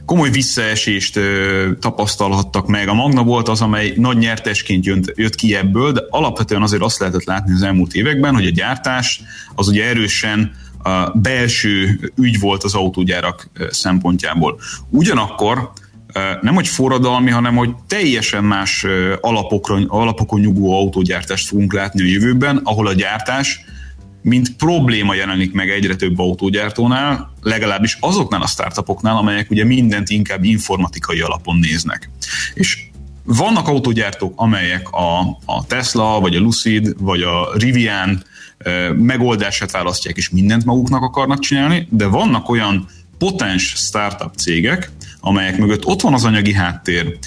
komoly 0.05 0.31
visszaesést 0.31 1.17
ö, 1.17 1.71
tapasztalhattak 1.81 2.67
meg. 2.67 2.89
A 2.89 2.95
Magna 2.95 3.23
volt 3.23 3.49
az, 3.49 3.61
amely 3.61 3.93
nagy 3.97 4.19
nyertesként 4.19 4.87
jött, 4.87 5.13
jött 5.17 5.35
ki 5.35 5.55
ebből, 5.55 5.93
de 5.93 6.03
alapvetően 6.11 6.63
azért 6.63 6.83
azt 6.83 6.99
lehetett 6.99 7.25
látni 7.25 7.53
az 7.53 7.63
elmúlt 7.63 7.95
években, 7.95 8.35
hogy 8.35 8.47
a 8.47 8.51
gyártás 8.51 9.23
az 9.55 9.69
ugye 9.69 9.85
erősen 9.85 10.53
a 10.83 11.11
belső 11.19 12.01
ügy 12.17 12.41
volt 12.41 12.65
az 12.65 12.75
autógyárak 12.75 13.51
szempontjából. 13.71 14.61
Ugyanakkor 14.91 15.73
nem 16.41 16.55
hogy 16.55 16.69
forradalmi, 16.69 17.31
hanem 17.31 17.57
hogy 17.57 17.75
teljesen 17.87 18.45
más 18.45 18.87
alapokra, 19.21 19.79
alapokon 19.87 20.41
nyugvó 20.41 20.79
autógyártást 20.79 21.49
fogunk 21.49 21.73
látni 21.73 22.03
a 22.03 22.07
jövőben, 22.07 22.61
ahol 22.65 22.87
a 22.87 22.93
gyártás 22.93 23.65
mint 24.25 24.57
probléma 24.57 25.15
jelenik 25.15 25.53
meg 25.53 25.71
egyre 25.71 25.97
több 25.97 26.19
autógyártónál, 26.19 27.33
legalábbis 27.41 27.97
azoknál 28.01 28.43
a 28.43 28.47
startupoknál, 28.47 29.17
amelyek 29.17 29.51
ugye 29.51 29.65
mindent 29.65 30.09
inkább 30.09 30.45
informatikai 30.45 31.21
alapon 31.21 31.57
néznek. 31.59 32.11
És 32.55 32.79
vannak 33.25 33.69
autógyártók, 33.69 34.33
amelyek 34.37 34.89
a, 34.91 35.21
a 35.45 35.67
Tesla, 35.67 36.21
vagy 36.21 36.37
a 36.37 36.41
Lucid, 36.41 36.95
vagy 36.99 37.23
a 37.23 37.49
Rivian 37.55 38.23
megoldását 38.95 39.71
választják, 39.71 40.17
és 40.17 40.31
mindent 40.31 40.65
maguknak 40.65 41.03
akarnak 41.03 41.39
csinálni, 41.39 41.89
de 41.91 42.07
vannak 42.07 42.49
olyan 42.49 42.89
potens 43.19 43.63
startup 43.77 44.35
cégek, 44.35 44.91
amelyek 45.25 45.59
mögött 45.59 45.85
ott 45.85 46.01
van 46.01 46.15
az 46.15 46.25
anyagi 46.25 46.53
háttér, 46.53 47.19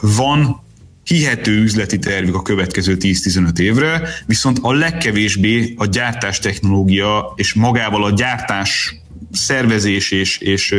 van 0.00 0.60
hihető 1.04 1.62
üzleti 1.62 1.98
tervük 1.98 2.34
a 2.34 2.42
következő 2.42 2.96
10-15 3.00 3.58
évre, 3.58 4.08
viszont 4.26 4.58
a 4.62 4.72
legkevésbé 4.72 5.74
a 5.76 5.86
gyártás 5.86 6.38
technológia 6.38 7.32
és 7.36 7.54
magával 7.54 8.04
a 8.04 8.10
gyártás 8.10 8.96
szervezés 9.32 10.10
és, 10.10 10.38
és, 10.38 10.74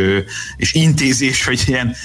és 0.57 0.73
intézés, 0.73 1.45
hogy 1.45 1.63
ilyen 1.65 1.95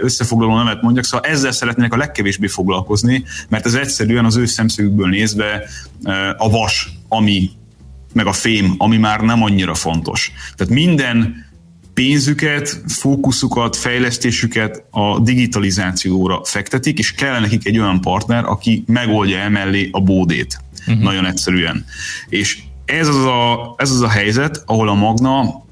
összefoglaló 0.00 0.56
nevet 0.56 0.82
mondjak, 0.82 1.04
szóval 1.04 1.30
ezzel 1.30 1.52
szeretnének 1.52 1.92
a 1.92 1.96
legkevésbé 1.96 2.46
foglalkozni, 2.46 3.24
mert 3.48 3.66
ez 3.66 3.74
egyszerűen 3.74 4.24
az 4.24 4.36
ő 4.36 4.46
szemszögükből 4.46 5.08
nézve 5.08 5.62
a 6.36 6.50
vas, 6.50 6.88
ami 7.08 7.50
meg 8.12 8.26
a 8.26 8.32
fém, 8.32 8.74
ami 8.78 8.96
már 8.96 9.20
nem 9.20 9.42
annyira 9.42 9.74
fontos. 9.74 10.32
Tehát 10.56 10.72
minden 10.72 11.44
pénzüket, 11.96 12.82
fókuszukat, 12.86 13.76
fejlesztésüket 13.76 14.84
a 14.90 15.18
digitalizációra 15.18 16.40
fektetik, 16.44 16.98
és 16.98 17.12
kell 17.12 17.40
nekik 17.40 17.66
egy 17.66 17.78
olyan 17.78 18.00
partner, 18.00 18.44
aki 18.44 18.84
megoldja 18.86 19.38
emellé 19.38 19.88
a 19.92 20.00
bódét. 20.00 20.60
Uh-huh. 20.86 21.02
Nagyon 21.02 21.26
egyszerűen. 21.26 21.84
És 22.28 22.58
ez 22.84 23.08
az, 23.08 23.24
a, 23.24 23.74
ez 23.76 23.90
az 23.90 24.00
a 24.00 24.08
helyzet, 24.08 24.62
ahol 24.66 24.88
a 24.88 24.94
Magna 24.94 25.64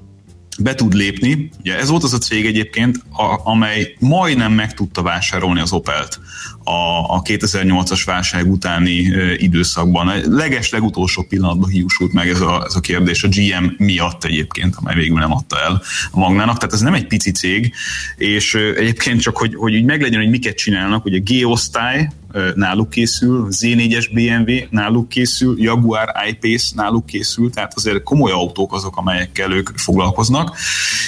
be 0.58 0.74
tud 0.74 0.94
lépni. 0.94 1.50
Ugye 1.60 1.78
ez 1.78 1.88
volt 1.88 2.02
az 2.02 2.12
a 2.12 2.18
cég 2.18 2.46
egyébként, 2.46 2.96
a, 3.10 3.50
amely 3.50 3.94
majdnem 3.98 4.52
meg 4.52 4.74
tudta 4.74 5.02
vásárolni 5.02 5.60
az 5.60 5.72
Opelt 5.72 6.20
a, 6.64 7.14
a 7.14 7.22
2008-as 7.22 8.02
válság 8.04 8.50
utáni 8.50 9.14
ö, 9.14 9.32
időszakban. 9.36 10.08
A 10.08 10.14
leges 10.24 10.70
legutolsó 10.70 11.22
pillanatban 11.22 11.70
hiúsult 11.70 12.12
meg 12.12 12.28
ez 12.28 12.40
a, 12.40 12.64
ez 12.66 12.74
a 12.74 12.80
kérdés 12.80 13.22
a 13.22 13.28
GM 13.28 13.84
miatt 13.84 14.24
egyébként, 14.24 14.74
amely 14.76 14.94
végül 14.94 15.18
nem 15.18 15.32
adta 15.32 15.60
el 15.60 15.82
a 16.10 16.18
Magnának. 16.18 16.58
Tehát 16.58 16.74
ez 16.74 16.80
nem 16.80 16.94
egy 16.94 17.06
pici 17.06 17.30
cég, 17.30 17.72
és 18.16 18.54
ö, 18.54 18.74
egyébként 18.76 19.20
csak, 19.20 19.36
hogy, 19.36 19.54
hogy 19.54 19.74
úgy 19.74 19.84
meglegyen, 19.84 20.20
hogy 20.20 20.30
miket 20.30 20.56
csinálnak, 20.56 21.04
ugye 21.04 21.18
G-osztály, 21.18 22.08
náluk 22.54 22.90
készül, 22.90 23.48
Z4-es 23.50 24.08
BMW 24.12 24.66
náluk 24.70 25.08
készül, 25.08 25.62
Jaguar 25.62 26.12
I-Pace 26.28 26.72
náluk 26.74 27.06
készül, 27.06 27.50
tehát 27.50 27.72
azért 27.76 28.02
komoly 28.02 28.32
autók 28.32 28.72
azok, 28.72 28.96
amelyekkel 28.96 29.52
ők 29.52 29.68
foglalkoznak, 29.76 30.56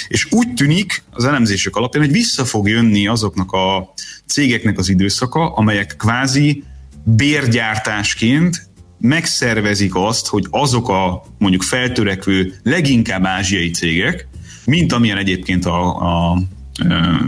és 0.07 0.27
úgy 0.31 0.53
tűnik 0.53 1.03
az 1.11 1.25
elemzések 1.25 1.75
alapján, 1.75 2.03
hogy 2.03 2.13
vissza 2.13 2.45
fog 2.45 2.67
jönni 2.67 3.07
azoknak 3.07 3.51
a 3.51 3.93
cégeknek 4.25 4.77
az 4.77 4.89
időszaka, 4.89 5.53
amelyek 5.53 5.95
kvázi 5.97 6.63
bérgyártásként 7.03 8.67
megszervezik 8.99 9.95
azt, 9.95 10.27
hogy 10.27 10.45
azok 10.49 10.89
a 10.89 11.23
mondjuk 11.37 11.63
feltörekvő, 11.63 12.53
leginkább 12.63 13.25
ázsiai 13.25 13.69
cégek, 13.69 14.27
mint 14.65 14.93
amilyen 14.93 15.17
egyébként 15.17 15.65
a, 15.65 15.97
a 16.31 16.37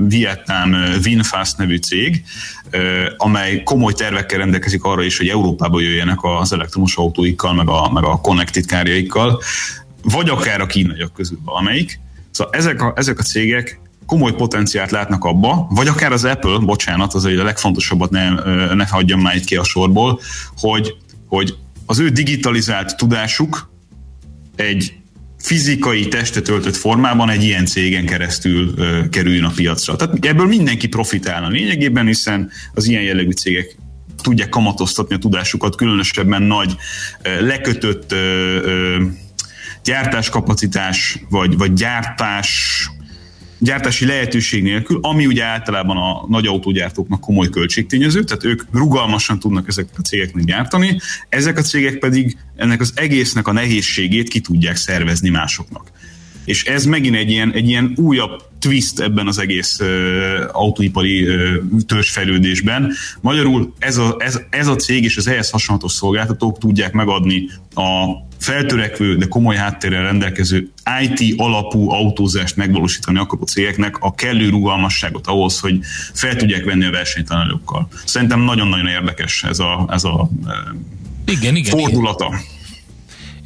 Vietnám 0.08 0.76
Winfast 1.06 1.58
nevű 1.58 1.78
cég, 1.78 2.24
amely 3.18 3.64
komoly 3.64 3.94
tervekkel 3.94 4.38
rendelkezik 4.38 4.84
arra 4.84 5.04
is, 5.04 5.18
hogy 5.18 5.28
Európába 5.28 5.80
jöjjenek 5.80 6.18
az 6.22 6.54
elektromos 6.54 6.96
autóikkal, 6.96 7.54
meg 7.54 7.70
a, 7.70 7.92
meg 7.92 8.04
a 8.04 8.22
connected 8.22 8.66
kárjaikkal, 8.66 9.42
vagy 10.04 10.30
akár 10.30 10.62
a 10.62 10.66
kínaiak 10.66 11.14
közül 11.14 11.40
valamelyik. 11.44 12.00
Szóval 12.32 12.54
ezek 12.54 12.82
a, 12.82 12.94
ezek 12.96 13.20
a 13.20 13.24
cégek 13.24 13.80
komoly 14.06 14.34
potenciált 14.34 14.92
látnak 14.92 15.24
abba, 15.24 15.68
vagy 15.70 15.88
akár 15.88 16.12
az 16.12 16.24
Apple, 16.24 16.58
bocsánat, 16.58 17.14
az 17.14 17.26
a 17.26 17.44
legfontosabbat 17.44 18.10
ne, 18.10 18.30
ne 18.74 18.88
hagyjam 18.88 19.22
már 19.22 19.36
itt 19.36 19.44
ki 19.44 19.56
a 19.56 19.64
sorból, 19.64 20.20
hogy, 20.58 20.96
hogy 21.28 21.56
az 21.86 22.00
ő 22.00 22.10
digitalizált 22.10 22.98
tudásuk 22.98 23.72
egy 24.56 24.99
fizikai 25.40 26.08
testet 26.08 26.48
öltött 26.48 26.76
formában 26.76 27.30
egy 27.30 27.44
ilyen 27.44 27.66
cégen 27.66 28.06
keresztül 28.06 28.74
ö, 28.76 29.10
kerüljön 29.10 29.44
a 29.44 29.52
piacra. 29.56 29.96
Tehát 29.96 30.26
ebből 30.26 30.46
mindenki 30.46 30.88
profitálna 30.88 31.48
lényegében, 31.48 32.06
hiszen 32.06 32.52
az 32.74 32.88
ilyen 32.88 33.04
jellegű 33.04 33.32
cégek 33.32 33.76
tudják 34.22 34.50
kamatoztatni 34.50 35.16
a 35.16 35.18
tudásukat, 35.18 35.76
különösebben 35.76 36.42
nagy 36.42 36.76
ö, 37.22 37.46
lekötött 37.46 38.12
ö, 38.12 38.16
ö, 38.64 39.04
gyártáskapacitás, 39.84 41.20
vagy, 41.30 41.58
vagy 41.58 41.74
gyártás 41.74 42.90
gyártási 43.60 44.06
lehetőség 44.06 44.64
nélkül, 44.64 45.00
ami 45.02 45.26
ugye 45.26 45.44
általában 45.44 45.98
a 45.98 46.26
nagy 46.28 46.48
autógyártóknak 46.48 47.20
komoly 47.20 47.50
költségtényező, 47.50 48.24
tehát 48.24 48.44
ők 48.44 48.64
rugalmasan 48.72 49.40
tudnak 49.40 49.68
ezeket 49.68 49.96
a 49.98 50.02
cégeknek 50.02 50.44
gyártani, 50.44 51.00
ezek 51.30 51.58
a 51.58 51.62
cégek 51.62 51.98
pedig 51.98 52.38
ennek 52.56 52.82
az 52.82 52.92
egésznek 52.96 53.48
a 53.48 53.52
nehézségét 53.52 54.30
ki 54.30 54.40
tudják 54.40 54.76
szervezni 54.76 55.30
másoknak. 55.30 55.92
És 56.50 56.64
ez 56.64 56.86
megint 56.86 57.16
egy 57.16 57.30
ilyen, 57.30 57.54
egy 57.54 57.70
ilyen 57.70 57.94
újabb 57.96 58.42
twist 58.60 59.00
ebben 59.00 59.28
az 59.28 59.40
egész 59.40 59.80
uh, 59.80 59.88
autóipari 60.52 61.28
uh, 61.28 61.56
törzsfejlődésben. 61.88 62.94
Magyarul 63.22 63.74
ez 63.80 63.98
a, 63.98 64.16
ez, 64.20 64.42
ez 64.50 64.68
a 64.68 64.76
cég 64.76 65.04
és 65.04 65.18
az 65.18 65.28
ehhez 65.28 65.50
hasonlatos 65.50 65.92
szolgáltatók 65.92 66.58
tudják 66.58 66.94
megadni 66.94 67.50
a 67.74 68.06
feltörekvő, 68.40 69.16
de 69.16 69.26
komoly 69.26 69.56
háttérrel 69.56 70.04
rendelkező 70.04 70.72
IT 71.02 71.40
alapú 71.40 71.90
autózást 71.90 72.56
megvalósítani 72.56 73.18
akaró 73.18 73.44
cégeknek 73.44 73.98
a 74.00 74.16
kellő 74.16 74.50
rugalmasságot 74.50 75.28
ahhoz, 75.28 75.60
hogy 75.60 75.80
fel 76.14 76.36
tudják 76.36 76.64
venni 76.64 76.86
a 76.86 76.92
versenytanárokkal. 76.92 77.88
Szerintem 78.06 78.42
nagyon-nagyon 78.42 78.88
érdekes 78.88 79.44
ez 79.44 79.60
a, 79.60 79.88
ez 79.90 80.04
a 80.04 80.30
igen, 81.26 81.56
igen, 81.56 81.78
fordulata. 81.78 82.26
Igen. 82.26 82.58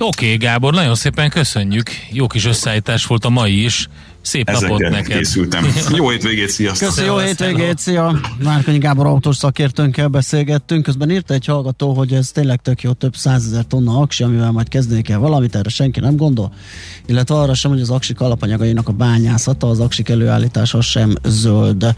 Oké, 0.04 0.26
okay, 0.26 0.38
Gábor, 0.38 0.74
nagyon 0.74 0.96
szépen 0.96 1.30
köszönjük. 1.30 1.90
Jó 2.12 2.28
kis 2.28 2.46
összeállítás 2.46 3.06
volt 3.06 3.26
a 3.26 3.30
mai 3.30 3.64
is. 3.64 3.88
Szép 4.22 4.50
Ezekkel 4.50 4.78
napot 4.78 4.90
neked. 4.90 5.18
készültem. 5.18 5.68
Jó 5.96 6.10
hétvégét, 6.10 6.50
sziasztok! 6.50 6.88
Köszönöm, 6.88 7.12
jó 7.12 7.18
hétvégét, 7.20 7.78
szia! 7.78 8.20
Márkonyi 8.44 8.78
Gábor 8.78 9.06
autós 9.06 9.36
szakértőnkkel 9.36 10.08
beszélgettünk, 10.08 10.84
közben 10.84 11.12
írta 11.12 11.34
egy 11.34 11.46
hallgató, 11.46 11.94
hogy 11.94 12.14
ez 12.14 12.32
tényleg 12.32 12.62
tök 12.62 12.82
jó, 12.82 12.92
több 12.92 13.16
százezer 13.16 13.66
tonna 13.66 14.00
aksi, 14.00 14.24
amivel 14.24 14.52
majd 14.52 14.68
kezdeni 14.68 15.02
kell 15.02 15.18
valamit, 15.18 15.56
erre 15.56 15.70
senki 15.70 16.00
nem 16.00 16.16
gondol, 16.16 16.54
illetve 17.06 17.36
arra 17.36 17.54
sem, 17.54 17.72
hogy 17.72 17.82
az 17.82 17.90
aksik 17.90 18.20
alapanyagainak 18.20 18.88
a 18.88 18.92
bányászata, 18.92 19.68
az 19.68 19.80
aksik 19.80 20.10
előállítása 20.10 20.82
sem 20.82 21.14
zöld. 21.24 21.96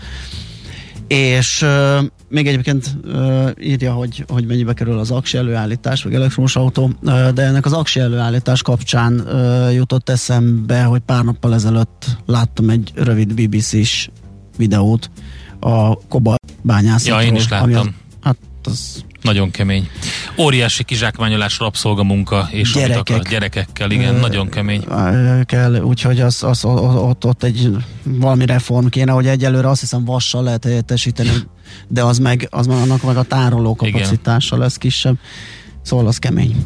És 1.07 1.61
uh, 1.61 2.03
még 2.29 2.47
egyébként 2.47 2.95
uh, 3.03 3.49
írja, 3.61 3.93
hogy, 3.93 4.25
hogy 4.27 4.45
mennyibe 4.45 4.73
kerül 4.73 4.99
az 4.99 5.11
aksi 5.11 5.37
előállítás, 5.37 6.03
vagy 6.03 6.13
elektromos 6.13 6.55
autó, 6.55 6.91
uh, 7.01 7.29
de 7.29 7.41
ennek 7.41 7.65
az 7.65 7.73
aksi 7.73 7.99
előállítás 7.99 8.61
kapcsán 8.61 9.19
uh, 9.19 9.73
jutott 9.73 10.09
eszembe, 10.09 10.83
hogy 10.83 11.01
pár 11.05 11.23
nappal 11.23 11.53
ezelőtt 11.53 12.05
láttam 12.25 12.69
egy 12.69 12.91
rövid 12.95 13.33
BBC-s 13.33 14.09
videót 14.57 15.09
a 15.59 16.07
kobalt 16.07 16.53
bányászatról. 16.61 17.21
Ja, 17.21 17.27
én 17.27 17.35
is 17.35 17.49
láttam. 17.49 17.75
Ami, 17.75 17.93
hát 18.21 18.37
az 18.63 19.03
nagyon 19.21 19.51
kemény. 19.51 19.89
Óriási 20.37 20.83
kizsákmányolás, 20.83 21.59
rabszolgamunka 21.59 22.47
és 22.51 22.71
Gyerekek. 22.71 22.97
Akar, 22.97 23.21
gyerekekkel, 23.21 23.91
igen, 23.91 24.15
ö, 24.15 24.19
nagyon 24.19 24.49
kemény. 24.49 24.83
Kell, 25.45 25.79
úgyhogy 25.81 26.21
az, 26.21 26.43
az, 26.43 26.65
ott, 26.65 27.25
ott 27.25 27.43
egy 27.43 27.69
valami 28.03 28.45
reform 28.45 28.87
kéne, 28.87 29.11
hogy 29.11 29.27
egyelőre 29.27 29.69
azt 29.69 29.79
hiszem 29.79 30.05
vassal 30.05 30.43
lehet 30.43 30.63
helyettesíteni, 30.63 31.31
de 31.87 32.03
az 32.03 32.17
meg, 32.17 32.47
az 32.51 32.67
annak 32.67 33.03
meg 33.03 33.17
a 33.17 33.23
tároló 33.23 33.75
kapacitása 33.75 34.57
lesz 34.57 34.77
kisebb. 34.77 35.17
Szóval 35.81 36.07
az 36.07 36.17
kemény. 36.17 36.65